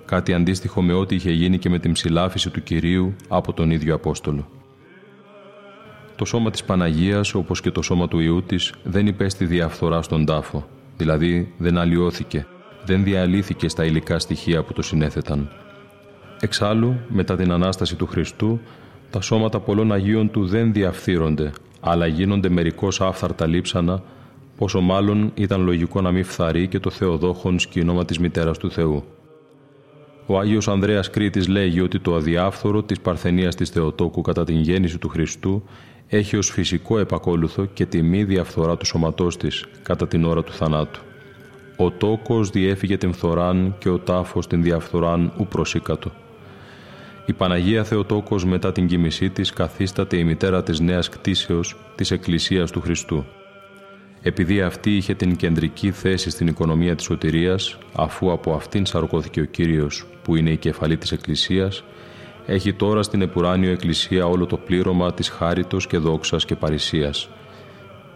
Κάτι 0.06 0.34
αντίστοιχο 0.34 0.82
με 0.82 0.94
ό,τι 0.94 1.16
είχε 1.16 1.32
γίνει 1.32 1.58
και 1.58 1.70
με 1.70 1.80
την 1.80 1.92
ψηλάφιση 1.92 2.50
του 2.50 2.64
Κυρίου 2.64 3.16
από 3.28 3.54
τον 3.54 3.72
ίδιο 3.72 3.96
Απόστολο. 3.96 4.61
Το 6.16 6.26
σώμα 6.26 6.52
της 6.52 6.64
Παναγίας, 6.64 7.34
όπως 7.34 7.62
και 7.62 7.72
το 7.72 7.82
σώμα 7.82 8.08
του 8.08 8.20
Ιού 8.20 8.44
της, 8.44 8.74
δεν 8.84 9.08
υπέστη 9.08 9.46
διαφθορά 9.46 10.02
στον 10.02 10.26
τάφο, 10.26 10.68
δηλαδή 10.98 11.54
δεν 11.58 11.78
αλλοιώθηκε, 11.78 12.48
δεν 12.86 13.04
διαλύθηκε 13.04 13.70
στα 13.70 13.86
υλικά 13.86 14.20
στοιχεία 14.20 14.64
που 14.64 14.74
το 14.74 14.82
συνέθεταν. 14.82 15.50
Εξάλλου, 16.40 16.96
μετά 17.08 17.36
την 17.36 17.52
Ανάσταση 17.52 17.96
του 17.96 18.06
Χριστού, 18.06 18.60
τα 19.10 19.22
σώματα 19.22 19.60
πολλών 19.60 19.92
Αγίων 19.92 20.32
του 20.32 20.46
δεν 20.46 20.74
διαφθείρονται, 20.74 21.52
αλλά 21.80 22.08
γίνονται 22.08 22.50
μερικώς 22.50 23.02
άφθαρτα 23.02 23.48
λείψανα, 23.48 24.04
πόσο 24.58 24.82
μάλλον 24.82 25.32
ήταν 25.34 25.62
λογικό 25.62 26.02
να 26.02 26.12
μην 26.12 26.24
φθαρεί 26.24 26.68
και 26.68 26.80
το 26.80 26.90
Θεοδόχον 26.90 27.60
σκηνώμα 27.60 28.06
της 28.06 28.20
Μητέρας 28.20 28.58
του 28.58 28.72
Θεού. 28.72 29.04
Ο 30.26 30.40
Άγιος 30.40 30.68
Ανδρέας 30.68 31.10
Κρήτης 31.10 31.48
λέγει 31.48 31.82
ότι 31.82 32.00
το 32.00 32.16
αδιάφθορο 32.16 32.84
της 32.84 33.00
παρθενίας 33.00 33.56
της 33.56 33.70
Θεοτόκου 33.70 34.22
κατά 34.22 34.44
την 34.44 34.56
γέννηση 34.56 34.98
του 34.98 35.10
Χριστού 35.10 35.64
έχει 36.14 36.38
ως 36.38 36.50
φυσικό 36.50 37.00
επακόλουθο 37.00 37.66
και 37.66 37.86
τη 37.86 38.02
μη 38.02 38.24
διαφθορά 38.24 38.78
του 38.78 38.86
σώματός 38.86 39.38
της 39.38 39.66
κατά 39.84 40.08
την 40.08 40.26
ώρα 40.26 40.44
του 40.44 40.52
θανάτου. 40.52 41.02
Ο 41.76 41.92
τόκος 41.92 42.50
διέφυγε 42.50 42.98
την 42.98 43.14
φθοράν 43.14 43.76
και 43.80 43.90
ο 43.90 44.00
τάφος 44.00 44.48
την 44.48 44.64
διαφθοράν 44.64 45.34
ου 45.38 45.48
προσήκατο. 45.48 46.12
Η 47.26 47.34
Παναγία 47.34 47.84
Θεοτόκος 47.84 48.46
μετά 48.46 48.72
την 48.72 48.88
κοιμησή 48.88 49.30
της 49.30 49.54
καθίσταται 49.54 50.18
η 50.18 50.24
μητέρα 50.24 50.64
της 50.64 50.80
νέας 50.80 51.10
κτίσεως 51.10 51.76
της 51.96 52.12
Εκκλησίας 52.12 52.72
του 52.72 52.82
Χριστού. 52.82 53.26
Επειδή 54.22 54.62
αυτή 54.62 54.96
είχε 54.96 55.14
την 55.14 55.36
κεντρική 55.36 55.92
θέση 55.92 56.30
στην 56.30 56.48
οικονομία 56.48 56.96
της 56.96 57.06
σωτηρίας, 57.06 57.78
αφού 57.94 58.32
από 58.32 58.54
αυτήν 58.54 58.86
σαρκώθηκε 58.86 59.42
ο 59.42 59.46
Κύριος 59.46 60.06
που 60.24 60.36
είναι 60.36 60.50
η 60.50 60.58
κεφαλή 60.58 60.98
της 60.98 61.12
Εκκλησίας, 61.12 61.84
έχει 62.46 62.74
τώρα 62.74 63.04
στην 63.04 63.22
Επουράνιο 63.22 63.72
Εκκλησία 63.72 64.26
όλο 64.26 64.46
το 64.46 64.58
πλήρωμα 64.58 65.14
της 65.14 65.30
χάριτος 65.30 65.88
και 65.88 65.98
δόξας 65.98 66.46
και 66.46 66.56
παρησίας. 66.56 67.30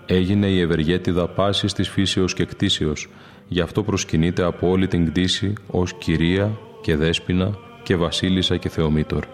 Έγινε 0.06 0.48
η 0.48 0.60
ευεργέτηδα 0.60 1.28
πάσης 1.28 1.74
της 1.74 1.90
φύσεως 1.90 2.34
και 2.34 2.46
κτίσεως, 2.46 3.10
γι' 3.48 3.62
αυτό 3.62 3.84
προσκυνείται 3.84 4.44
από 4.44 4.70
όλη 4.70 4.88
την 4.88 5.06
κτήση 5.06 5.54
ως 5.68 5.94
κυρία 5.94 6.58
και 6.82 6.96
δέσποινα 6.96 7.58
και 7.84 7.96
βασίλισσα 7.96 8.58
και 8.58 8.70
θεομήτωρ. 8.70 9.26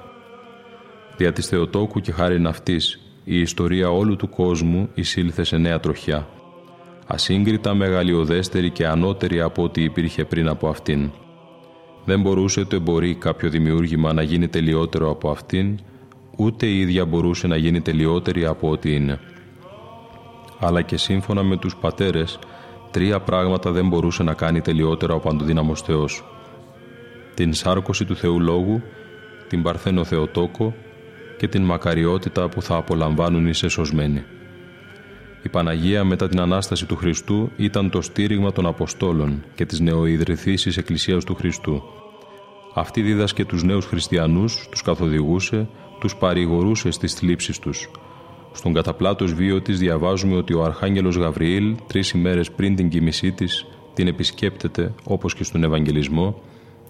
Δια 1.17 1.33
της 1.33 1.47
Θεοτόκου 1.47 1.99
και 1.99 2.11
χάριν 2.11 2.47
αυτής, 2.47 2.99
η 3.23 3.39
ιστορία 3.39 3.89
όλου 3.89 4.15
του 4.15 4.29
κόσμου 4.29 4.89
εισήλθε 4.93 5.43
σε 5.43 5.57
νέα 5.57 5.79
τροχιά. 5.79 6.27
Ασύγκριτα 7.07 7.73
μεγαλειοδέστερη 7.73 8.69
και 8.69 8.87
ανώτερη 8.87 9.41
από 9.41 9.63
ό,τι 9.63 9.83
υπήρχε 9.83 10.25
πριν 10.25 10.47
από 10.47 10.67
αυτήν. 10.67 11.11
Δεν 12.06 12.22
μπορούσε 12.22 12.66
το 12.66 12.76
εμπορεί 12.76 13.16
κάποιο 13.16 13.49
δημιούργημα 13.49 14.14
να 14.14 14.22
γίνει 14.22 14.47
τελειότερο 14.47 15.10
από 15.10 15.30
αυτήν, 15.30 15.80
ούτε 16.38 16.66
η 16.66 16.80
ίδια 16.80 17.06
μπορούσε 17.06 17.47
να 17.47 17.56
γίνει 17.56 17.82
τελειότερη 17.82 18.45
από 18.45 18.70
ό,τι 18.70 18.93
είναι. 18.93 19.20
Αλλά 20.60 20.82
και 20.82 20.97
σύμφωνα 20.97 21.43
με 21.43 21.58
τους 21.58 21.76
πατέρες, 21.76 22.39
τρία 22.91 23.20
πράγματα 23.20 23.72
δεν 23.72 23.88
μπορούσε 23.88 24.24
να 24.24 24.34
κάνει 24.34 24.62
τελειότερο 24.62 25.16
ο 25.16 25.20
Παντοδύναμος 25.20 25.82
Θεός. 25.82 26.24
την 27.34 27.54
σάρκωση 27.54 28.06
του 28.06 28.16
Θεού 28.16 28.39
Λόγου, 28.39 28.82
την 29.47 29.62
Παρθένο 29.62 30.04
Θεοτόκο 30.04 30.74
και 31.38 31.47
την 31.47 31.64
μακαριότητα 31.64 32.49
που 32.49 32.62
θα 32.62 32.76
απολαμβάνουν 32.76 33.47
οι 33.47 33.54
σεσωσμένοι. 33.54 34.24
Η 35.43 35.49
Παναγία 35.49 36.03
μετά 36.03 36.27
την 36.27 36.39
Ανάσταση 36.39 36.85
του 36.85 36.95
Χριστού 36.95 37.49
ήταν 37.57 37.89
το 37.89 38.01
στήριγμα 38.01 38.51
των 38.51 38.65
Αποστόλων 38.65 39.43
και 39.55 39.65
της 39.65 39.79
νεοειδρυθήσης 39.79 40.77
Εκκλησίας 40.77 41.23
του 41.23 41.35
Χριστού. 41.35 41.83
Αυτή 42.73 43.01
δίδασκε 43.01 43.45
τους 43.45 43.63
νέους 43.63 43.85
χριστιανούς, 43.85 44.67
τους 44.71 44.81
καθοδηγούσε, 44.81 45.67
τους 45.99 46.15
παρηγορούσε 46.15 46.91
στις 46.91 47.13
θλίψεις 47.13 47.59
τους. 47.59 47.89
Στον 48.51 48.73
καταπλάτος 48.73 49.33
βίο 49.33 49.61
της 49.61 49.79
διαβάζουμε 49.79 50.35
ότι 50.35 50.53
ο 50.53 50.63
Αρχάγγελος 50.63 51.15
Γαβριήλ 51.15 51.75
τρεις 51.87 52.11
ημέρες 52.11 52.51
πριν 52.51 52.75
την 52.75 52.89
κοιμησή 52.89 53.31
της 53.31 53.65
την 53.93 54.07
επισκέπτεται 54.07 54.93
όπως 55.03 55.35
και 55.35 55.43
στον 55.43 55.63
Ευαγγελισμό 55.63 56.41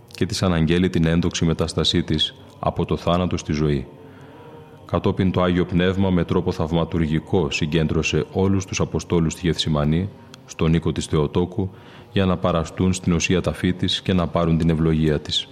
και 0.07 0.25
της 0.25 0.43
αναγγέλει 0.43 0.89
την 0.89 1.05
έντοξη 1.05 1.45
μετάστασή 1.45 2.03
της 2.03 2.35
από 2.59 2.85
το 2.85 2.97
θάνατο 2.97 3.37
στη 3.37 3.53
ζωή. 3.53 3.87
Κατόπιν 4.91 5.31
το 5.31 5.41
Άγιο 5.41 5.65
Πνεύμα 5.65 6.09
με 6.09 6.23
τρόπο 6.23 6.51
θαυματουργικό 6.51 7.51
συγκέντρωσε 7.51 8.25
όλους 8.31 8.65
τους 8.65 8.79
Αποστόλους 8.79 9.33
στη 9.33 9.45
Γεθσιμανή, 9.45 10.09
στον 10.45 10.73
οίκο 10.73 10.91
της 10.91 11.05
Θεοτόκου, 11.05 11.69
για 12.11 12.25
να 12.25 12.37
παραστούν 12.37 12.93
στην 12.93 13.13
οσία 13.13 13.41
ταφή 13.41 13.73
της 13.73 14.01
και 14.01 14.13
να 14.13 14.27
πάρουν 14.27 14.57
την 14.57 14.69
ευλογία 14.69 15.19
της. 15.19 15.47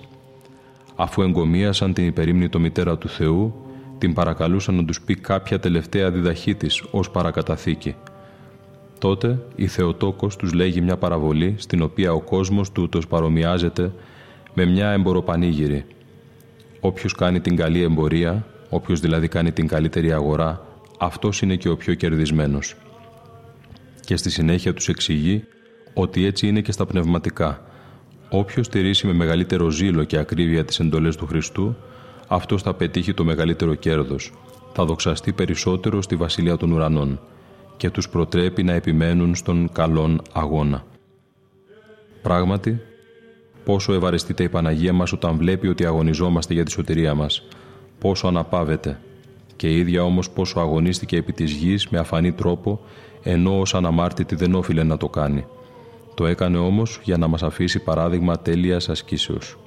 Αφού 0.95 1.21
εγκομίασαν 1.21 1.93
την 1.93 2.05
υπερήμνητο 2.05 2.59
μητέρα 2.59 2.97
του 2.97 3.09
Θεού, 3.09 3.53
την 3.97 4.13
παρακαλούσαν 4.13 4.75
να 4.75 4.85
τους 4.85 5.01
πει 5.01 5.15
κάποια 5.15 5.59
τελευταία 5.59 6.11
διδαχή 6.11 6.55
της 6.55 6.83
ως 6.91 7.09
παρακαταθήκη. 7.09 7.95
Τότε 8.99 9.45
η 9.55 9.67
Θεοτόκος 9.67 10.35
τους 10.35 10.53
λέγει 10.53 10.81
μια 10.81 10.97
παραβολή 10.97 11.55
στην 11.57 11.81
οποία 11.81 12.13
ο 12.13 12.21
κόσμος 12.21 12.71
τούτος 12.71 13.07
παρομοιάζεται 13.07 13.91
με 14.53 14.65
μια 14.65 14.89
εμποροπανήγυρη. 14.89 15.85
Όποιος 16.79 17.13
κάνει 17.13 17.39
την 17.39 17.55
καλή 17.55 17.81
εμπορία 17.81 18.45
Όποιος 18.69 18.99
δηλαδή 18.99 19.27
κάνει 19.27 19.51
την 19.51 19.67
καλύτερη 19.67 20.11
αγορά, 20.11 20.65
αυτός 20.99 21.41
είναι 21.41 21.55
και 21.55 21.69
ο 21.69 21.77
πιο 21.77 21.93
κερδισμένος. 21.93 22.75
Και 24.05 24.15
στη 24.15 24.29
συνέχεια 24.29 24.73
τους 24.73 24.87
εξηγεί 24.87 25.43
ότι 25.93 26.25
έτσι 26.25 26.47
είναι 26.47 26.61
και 26.61 26.71
στα 26.71 26.85
πνευματικά. 26.85 27.61
Όποιος 28.29 28.65
στηρίσει 28.65 29.07
με 29.07 29.13
μεγαλύτερο 29.13 29.69
ζήλο 29.69 30.03
και 30.03 30.17
ακρίβεια 30.17 30.65
τις 30.65 30.79
εντολές 30.79 31.15
του 31.15 31.25
Χριστού, 31.25 31.75
αυτός 32.27 32.61
θα 32.61 32.73
πετύχει 32.73 33.13
το 33.13 33.23
μεγαλύτερο 33.23 33.75
κέρδος. 33.75 34.33
Θα 34.73 34.85
δοξαστεί 34.85 35.31
περισσότερο 35.31 36.01
στη 36.01 36.15
βασιλεία 36.15 36.57
των 36.57 36.71
ουρανών 36.71 37.19
και 37.77 37.89
τους 37.89 38.09
προτρέπει 38.09 38.63
να 38.63 38.73
επιμένουν 38.73 39.35
στον 39.35 39.69
καλόν 39.71 40.21
αγώνα. 40.33 40.85
Πράγματι, 42.21 42.81
πόσο 43.63 43.93
ευαρεστείται 43.93 44.43
η 44.43 44.49
Παναγία 44.49 44.93
μας 44.93 45.11
όταν 45.11 45.37
βλέπει 45.37 45.67
ότι 45.67 45.85
αγωνιζόμαστε 45.85 46.53
για 46.53 46.63
τη 46.63 46.71
σωτηρία 46.71 47.15
μας, 47.15 47.47
πόσο 47.99 48.27
αναπάβεται 48.27 48.99
και 49.55 49.67
η 49.67 49.77
ίδια 49.77 50.03
όμως 50.03 50.29
πόσο 50.29 50.59
αγωνίστηκε 50.59 51.17
επί 51.17 51.33
της 51.33 51.51
γης 51.51 51.87
με 51.87 51.97
αφανή 51.97 52.31
τρόπο 52.31 52.79
ενώ 53.23 53.59
ως 53.59 53.75
αναμάρτητη 53.75 54.35
δεν 54.35 54.55
όφιλε 54.55 54.83
να 54.83 54.97
το 54.97 55.09
κάνει. 55.09 55.45
Το 56.15 56.25
έκανε 56.25 56.57
όμως 56.57 56.99
για 57.03 57.17
να 57.17 57.27
μας 57.27 57.43
αφήσει 57.43 57.79
παράδειγμα 57.79 58.39
τέλειας 58.39 58.89
ασκήσεως. 58.89 59.57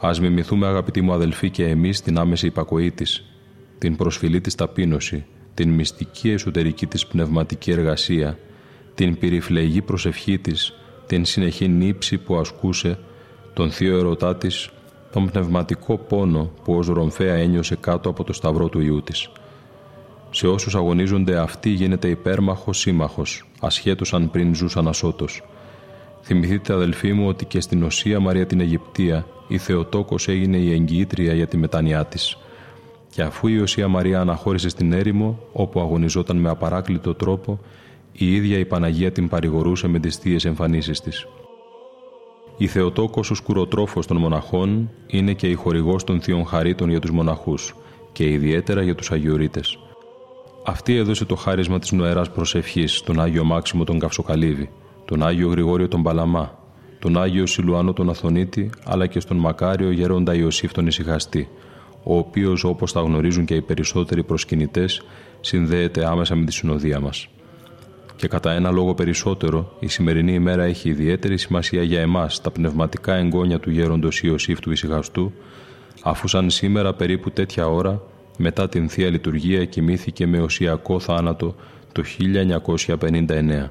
Ας 0.00 0.20
μιμηθούμε 0.20 0.66
αγαπητοί 0.66 1.00
μου 1.00 1.12
αδελφοί 1.12 1.50
και 1.50 1.66
εμείς 1.66 2.00
την 2.00 2.18
άμεση 2.18 2.46
υπακοή 2.46 2.90
της, 2.90 3.24
την 3.78 3.96
προσφυλή 3.96 4.40
της 4.40 4.54
ταπείνωση, 4.54 5.24
την 5.54 5.70
μυστική 5.70 6.30
εσωτερική 6.30 6.86
της 6.86 7.06
πνευματική 7.06 7.70
εργασία, 7.70 8.38
την 8.94 9.18
πυριφλεγή 9.18 9.82
προσευχή 9.82 10.38
της, 10.38 10.72
την 11.06 11.24
συνεχή 11.24 11.68
νύψη 11.68 12.18
που 12.18 12.36
ασκούσε, 12.36 12.98
τον 13.54 13.70
θείο 13.70 13.98
ερωτά 13.98 14.36
της, 14.36 14.70
τον 15.12 15.30
πνευματικό 15.30 15.96
πόνο 15.96 16.50
που 16.64 16.74
ως 16.74 16.86
ρομφαία 16.86 17.34
ένιωσε 17.34 17.76
κάτω 17.80 18.08
από 18.08 18.24
το 18.24 18.32
σταυρό 18.32 18.68
του 18.68 18.80
Ιού 18.80 19.02
της. 19.02 19.30
Σε 20.30 20.46
όσους 20.46 20.74
αγωνίζονται 20.74 21.38
αυτή 21.38 21.70
γίνεται 21.70 22.08
υπέρμαχος 22.08 22.78
σύμμαχος, 22.78 23.48
ασχέτως 23.60 24.14
αν 24.14 24.30
πριν 24.30 24.54
ζούσαν 24.54 24.88
ασώτος. 24.88 25.42
Θυμηθείτε 26.22 26.72
αδελφοί 26.72 27.12
μου 27.12 27.28
ότι 27.28 27.44
και 27.44 27.60
στην 27.60 27.82
Οσία 27.82 28.20
Μαρία 28.20 28.46
την 28.46 28.60
Αιγυπτία 28.60 29.26
η 29.48 29.58
Θεοτόκος 29.58 30.28
έγινε 30.28 30.56
η 30.56 30.72
εγγυήτρια 30.72 31.34
για 31.34 31.46
τη 31.46 31.56
μετάνοιά 31.56 32.04
της. 32.04 32.38
Και 33.10 33.22
αφού 33.22 33.48
η 33.48 33.58
Οσία 33.60 33.88
Μαρία 33.88 34.20
αναχώρησε 34.20 34.68
στην 34.68 34.92
έρημο, 34.92 35.38
όπου 35.52 35.80
αγωνιζόταν 35.80 36.36
με 36.36 36.48
απαράκλητο 36.48 37.14
τρόπο, 37.14 37.60
η 38.12 38.34
ίδια 38.34 38.58
η 38.58 38.64
Παναγία 38.64 39.12
την 39.12 39.28
παρηγορούσε 39.28 39.88
με 39.88 39.98
τις 39.98 40.16
θείες 40.16 40.44
εμφανίσεις 40.44 41.00
της. 41.00 41.26
Η 42.60 42.66
Θεοτόκος 42.66 43.30
ο 43.30 43.34
σκουροτρόφος 43.34 44.06
των 44.06 44.16
μοναχών 44.16 44.90
είναι 45.06 45.32
και 45.32 45.46
η 45.46 45.54
χορηγός 45.54 46.04
των 46.04 46.20
θείων 46.20 46.46
χαρίτων 46.46 46.90
για 46.90 47.00
τους 47.00 47.10
μοναχούς 47.10 47.74
και 48.12 48.30
ιδιαίτερα 48.30 48.82
για 48.82 48.94
τους 48.94 49.10
Αγιορείτες. 49.10 49.78
Αυτή 50.66 50.96
έδωσε 50.96 51.24
το 51.24 51.34
χάρισμα 51.34 51.78
της 51.78 51.92
νοεράς 51.92 52.30
προσευχής 52.30 52.96
στον 52.96 53.20
Άγιο 53.20 53.44
Μάξιμο 53.44 53.84
τον 53.84 53.98
Καυσοκαλύβη, 53.98 54.70
τον 55.04 55.22
Άγιο 55.22 55.48
Γρηγόριο 55.48 55.88
τον 55.88 56.02
Παλαμά, 56.02 56.58
τον 56.98 57.22
Άγιο 57.22 57.46
Σιλουάνο 57.46 57.92
τον 57.92 58.10
Αθωνίτη, 58.10 58.70
αλλά 58.84 59.06
και 59.06 59.20
στον 59.20 59.36
μακάριο 59.36 59.90
γέροντα 59.90 60.34
Ιωσήφ 60.34 60.72
τον 60.72 60.86
Ισυχαστή, 60.86 61.48
ο 62.02 62.16
οποίος 62.16 62.64
όπως 62.64 62.92
τα 62.92 63.00
γνωρίζουν 63.00 63.44
και 63.44 63.54
οι 63.54 63.62
περισσότεροι 63.62 64.22
προσκυνητές 64.22 65.02
συνδέεται 65.40 66.06
άμεσα 66.06 66.34
με 66.34 66.44
τη 66.44 66.52
συνοδεία 66.52 67.00
μας 67.00 67.28
και 68.20 68.28
κατά 68.28 68.52
ένα 68.52 68.70
λόγο 68.70 68.94
περισσότερο, 68.94 69.76
η 69.78 69.88
σημερινή 69.88 70.32
ημέρα 70.32 70.62
έχει 70.62 70.88
ιδιαίτερη 70.88 71.38
σημασία 71.38 71.82
για 71.82 72.00
εμάς, 72.00 72.40
τα 72.40 72.50
πνευματικά 72.50 73.14
εγγόνια 73.14 73.60
του 73.60 73.70
γέροντος 73.70 74.22
Ιωσήφ 74.22 74.60
του 74.60 74.70
Ισυχαστού, 74.70 75.32
αφού 76.02 76.28
σαν 76.28 76.50
σήμερα 76.50 76.94
περίπου 76.94 77.30
τέτοια 77.30 77.68
ώρα, 77.68 78.02
μετά 78.38 78.68
την 78.68 78.88
Θεία 78.88 79.10
Λειτουργία 79.10 79.64
κοιμήθηκε 79.64 80.26
με 80.26 80.40
οσιακό 80.40 81.00
θάνατο 81.00 81.54
το 81.92 82.02
1959. 82.02 83.70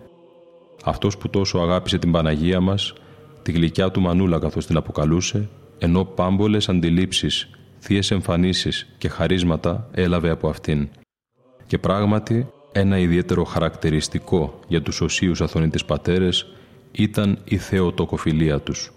Αυτός 0.83 1.17
που 1.17 1.29
τόσο 1.29 1.59
αγάπησε 1.59 1.97
την 1.97 2.11
Παναγία 2.11 2.59
μας, 2.59 2.93
τη 3.41 3.51
γλυκιά 3.51 3.91
του 3.91 4.01
Μανούλα 4.01 4.39
καθώς 4.39 4.65
την 4.65 4.77
αποκαλούσε, 4.77 5.49
ενώ 5.77 6.03
πάμπολες 6.03 6.69
αντιλήψεις, 6.69 7.49
θείες 7.79 8.11
εμφανίσεις 8.11 8.87
και 8.97 9.09
χαρίσματα 9.09 9.89
έλαβε 9.91 10.29
από 10.29 10.49
αυτήν. 10.49 10.89
Και 11.67 11.77
πράγματι 11.77 12.47
ένα 12.71 12.97
ιδιαίτερο 12.97 13.43
χαρακτηριστικό 13.43 14.59
για 14.67 14.81
τους 14.81 15.01
οσίους 15.01 15.41
αθωνίτες 15.41 15.85
πατέρες 15.85 16.45
ήταν 16.91 17.39
η 17.43 17.57
θεοτοκοφιλία 17.57 18.59
τους 18.59 18.91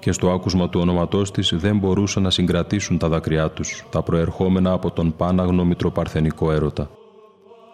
και 0.00 0.12
στο 0.12 0.30
άκουσμα 0.30 0.68
του 0.68 0.80
ονόματός 0.80 1.30
της 1.30 1.52
δεν 1.56 1.78
μπορούσαν 1.78 2.22
να 2.22 2.30
συγκρατήσουν 2.30 2.98
τα 2.98 3.08
δάκρυά 3.08 3.50
τους, 3.50 3.84
τα 3.90 4.02
προερχόμενα 4.02 4.72
από 4.72 4.90
τον 4.90 5.16
πάναγνο 5.16 5.64
μητροπαρθενικό 5.64 6.52
έρωτα. 6.52 6.90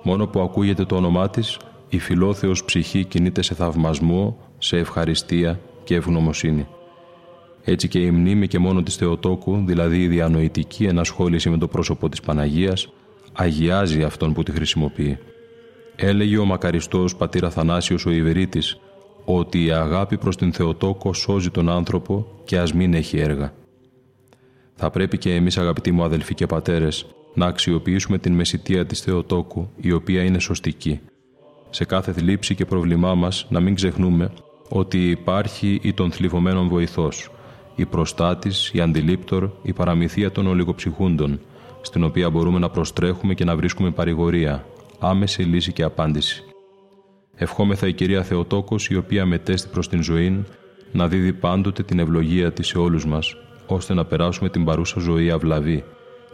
Μόνο 0.02 0.26
που 0.26 0.40
ακούγεται 0.40 0.84
το 0.84 0.96
όνομά 0.96 1.30
της, 1.30 1.58
η 1.88 1.98
φιλόθεος 1.98 2.64
ψυχή 2.64 3.04
κινείται 3.04 3.42
σε 3.42 3.54
θαυμασμό, 3.54 4.38
σε 4.58 4.76
ευχαριστία 4.76 5.60
και 5.84 5.94
ευγνωμοσύνη. 5.94 6.66
Έτσι 7.62 7.88
και 7.88 7.98
η 7.98 8.10
μνήμη 8.10 8.46
και 8.46 8.58
μόνο 8.58 8.82
της 8.82 8.96
Θεοτόκου, 8.96 9.62
δηλαδή 9.66 10.02
η 10.02 10.08
διανοητική 10.08 10.84
ενασχόληση 10.84 11.50
με 11.50 11.58
το 11.58 11.68
πρόσωπο 11.68 12.08
της 12.08 12.20
Παναγίας, 12.20 12.92
αγιάζει 13.36 14.02
αυτόν 14.02 14.32
που 14.32 14.42
τη 14.42 14.52
χρησιμοποιεί. 14.52 15.18
Έλεγε 15.96 16.38
ο 16.38 16.44
μακαριστός 16.44 17.16
πατήρ 17.16 17.44
Αθανάσιος 17.44 18.06
ο 18.06 18.10
Ιβερίτης 18.10 18.80
ότι 19.24 19.64
η 19.64 19.70
αγάπη 19.70 20.18
προς 20.18 20.36
την 20.36 20.52
Θεοτόκο 20.52 21.12
σώζει 21.12 21.50
τον 21.50 21.68
άνθρωπο 21.68 22.26
και 22.44 22.58
ας 22.58 22.72
μην 22.72 22.94
έχει 22.94 23.18
έργα. 23.18 23.52
Θα 24.74 24.90
πρέπει 24.90 25.18
και 25.18 25.34
εμείς 25.34 25.58
αγαπητοί 25.58 25.92
μου 25.92 26.04
αδελφοί 26.04 26.34
και 26.34 26.46
πατέρες 26.46 27.06
να 27.34 27.46
αξιοποιήσουμε 27.46 28.18
την 28.18 28.32
μεσητεία 28.32 28.86
της 28.86 29.00
Θεοτόκου 29.00 29.68
η 29.76 29.92
οποία 29.92 30.22
είναι 30.22 30.38
σωστική. 30.38 31.00
Σε 31.70 31.84
κάθε 31.84 32.12
θλίψη 32.12 32.54
και 32.54 32.64
πρόβλημά 32.64 33.14
μας 33.14 33.46
να 33.48 33.60
μην 33.60 33.74
ξεχνούμε 33.74 34.30
ότι 34.68 35.10
υπάρχει 35.10 35.78
η 35.82 35.92
των 35.92 36.12
θλιβωμένων 36.12 36.68
βοηθός, 36.68 37.30
η 37.76 37.84
προστάτης, 37.84 38.70
η 38.72 38.80
αντιλήπτορ, 38.80 39.50
η 39.62 39.72
παραμυθία 39.72 40.32
των 40.32 40.46
ολιγοψυχούντων, 40.46 41.40
στην 41.86 42.04
οποία 42.04 42.30
μπορούμε 42.30 42.58
να 42.58 42.70
προστρέχουμε 42.70 43.34
και 43.34 43.44
να 43.44 43.56
βρίσκουμε 43.56 43.90
παρηγορία, 43.90 44.66
άμεση 44.98 45.42
λύση 45.42 45.72
και 45.72 45.82
απάντηση. 45.82 46.44
Ευχόμεθα 47.34 47.86
η 47.86 47.92
Κυρία 47.92 48.22
Θεοτόκος, 48.22 48.88
η 48.88 48.96
οποία 48.96 49.26
μετέστη 49.26 49.68
προς 49.68 49.88
την 49.88 50.02
ζωή, 50.02 50.44
να 50.92 51.08
δίδει 51.08 51.32
πάντοτε 51.32 51.82
την 51.82 51.98
ευλογία 51.98 52.52
της 52.52 52.66
σε 52.66 52.78
όλους 52.78 53.06
μας, 53.06 53.36
ώστε 53.66 53.94
να 53.94 54.04
περάσουμε 54.04 54.48
την 54.48 54.64
παρούσα 54.64 55.00
ζωή 55.00 55.30
αυλαβή 55.30 55.84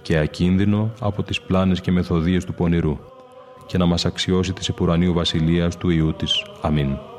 και 0.03 0.19
ακίνδυνο 0.19 0.93
από 1.01 1.23
τις 1.23 1.41
πλάνες 1.41 1.81
και 1.81 1.91
μεθοδίες 1.91 2.45
του 2.45 2.55
πονηρού 2.55 2.99
και 3.67 3.79
να 3.79 3.87
μας 3.87 4.05
αξιώσει 4.05 4.53
της 4.53 4.69
επουρανίου 4.69 5.13
βασιλείας 5.13 5.77
του 5.77 5.91
Ιού 5.91 6.15
της. 6.15 6.45
Αμήν. 6.61 7.12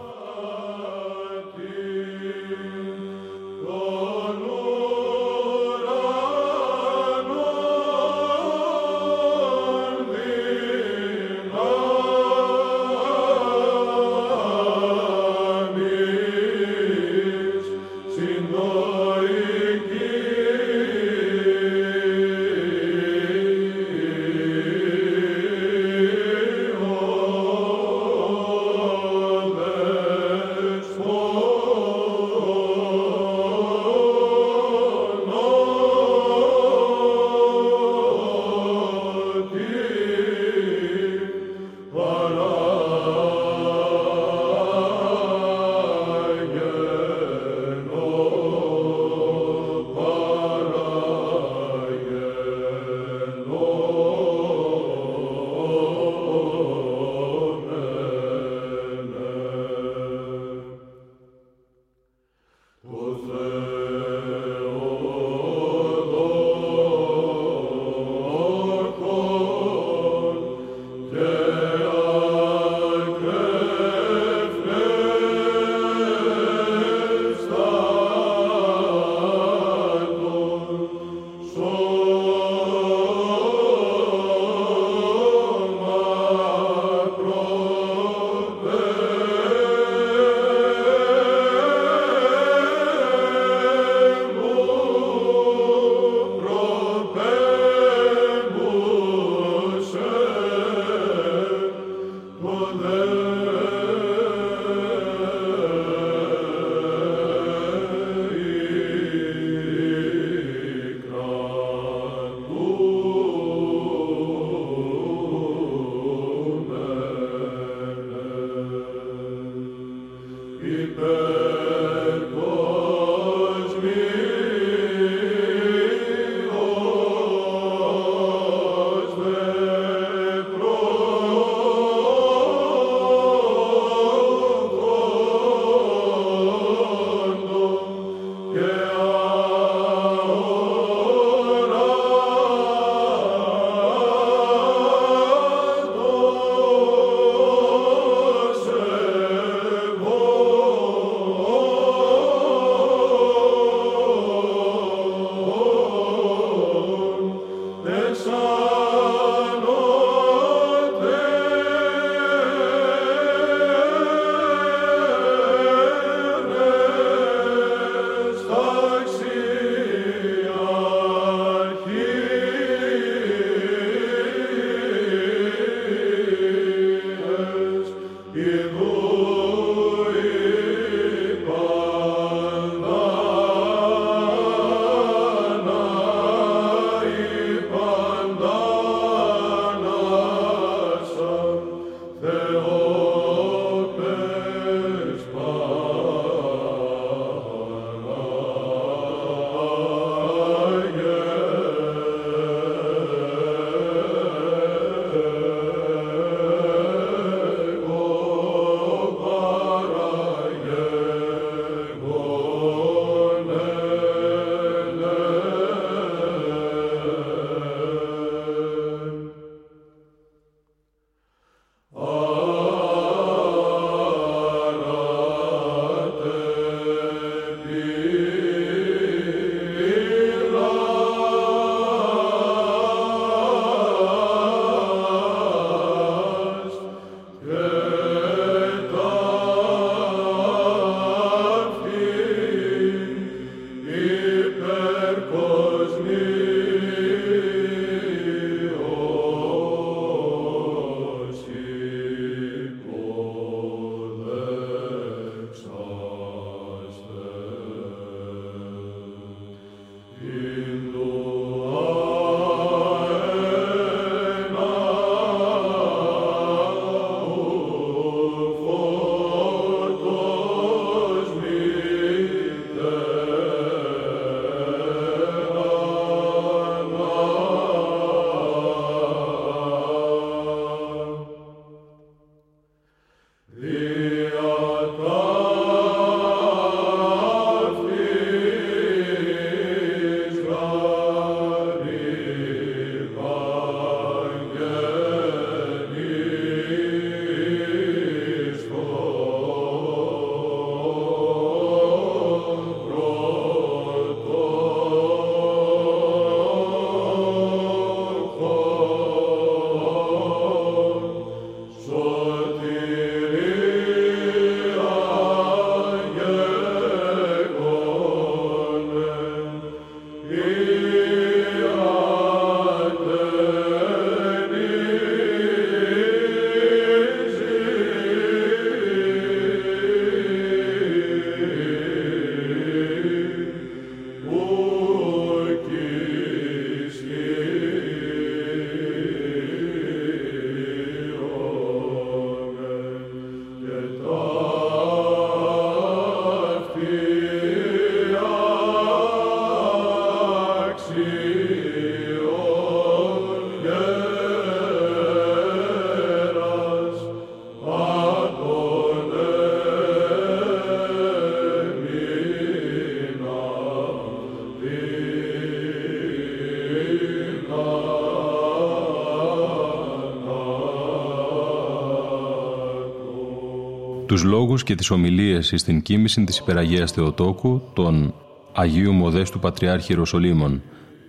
Τους 374.05 374.23
λόγους 374.23 374.63
και 374.63 374.75
τις 374.75 374.89
ομιλίες 374.89 375.53
στην 375.55 375.81
κοίμηση 375.81 376.23
της 376.23 376.37
Υπεραγίας 376.37 376.91
Θεοτόκου 376.91 377.61
των 377.73 378.13
Αγίου 378.53 378.91
Μοδέστου 378.93 379.39
Πατριάρχη 379.39 379.91
Ιεροσολύμων, 379.91 380.61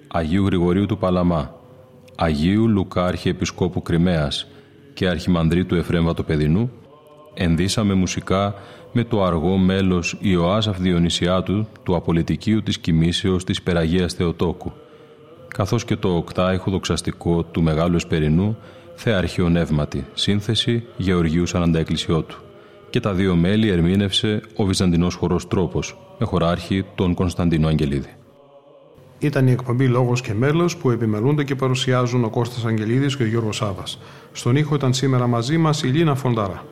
Αγίου 0.08 0.44
Γρηγορίου 0.44 0.86
του 0.86 0.98
Παλαμά, 0.98 1.54
Αγίου 2.16 2.68
Λουκά 2.68 3.06
Αρχιεπισκόπου 3.06 3.82
Κρυμαίας 3.82 4.46
και 4.94 5.08
Αρχιμανδρίτου 5.08 5.74
Εφρέμβατο 5.74 6.22
Παιδινού, 6.22 6.70
ενδύσαμε 7.34 7.94
μουσικά 7.94 8.54
με 8.92 9.04
το 9.04 9.24
αργό 9.24 9.56
μέλος 9.56 10.16
Ιωάς 10.20 10.68
Αυδιονυσιάτου 10.68 11.66
του 11.82 11.96
Απολυτικίου 11.96 12.62
της 12.62 12.78
Κοιμήσεως 12.78 13.44
της 13.44 13.62
Περαγίας 13.62 14.14
Θεοτόκου, 14.14 14.72
καθώς 15.48 15.84
και 15.84 15.96
το 15.96 16.16
οκτάιχο 16.16 16.70
δοξαστικό 16.70 17.42
του 17.42 17.62
Μεγάλου 17.62 17.96
Εσπερινού 17.96 18.56
Θεαρχείο 18.94 19.48
Νεύματι, 19.48 20.06
σύνθεση 20.14 20.84
Γεωργίου 20.96 21.46
Σανανταεκκλησιώτου. 21.46 22.43
Και 22.94 23.00
τα 23.00 23.12
δύο 23.12 23.36
μέλη 23.36 23.68
ερμήνευσε 23.68 24.40
ο 24.56 24.64
Βυζαντινός 24.64 25.14
χορός 25.14 25.48
Τρόπος, 25.48 25.98
με 26.18 26.26
χωράρχη 26.26 26.84
τον 26.94 27.14
Κωνσταντίνο 27.14 27.68
Αγγελίδη. 27.68 28.08
Ήταν 29.18 29.46
η 29.46 29.50
εκπομπή 29.50 29.86
Λόγος 29.86 30.20
και 30.20 30.34
Μέλος 30.34 30.76
που 30.76 30.90
επιμελούνται 30.90 31.44
και 31.44 31.54
παρουσιάζουν 31.54 32.24
ο 32.24 32.28
Κώστας 32.28 32.64
Αγγελίδης 32.64 33.16
και 33.16 33.22
ο 33.22 33.26
Γιώργος 33.26 33.56
Σάβας. 33.56 33.98
Στον 34.32 34.56
ήχο 34.56 34.74
ήταν 34.74 34.94
σήμερα 34.94 35.26
μαζί 35.26 35.58
μας 35.58 35.82
η 35.82 35.86
Λίνα 35.86 36.14
Φοντάρα. 36.14 36.64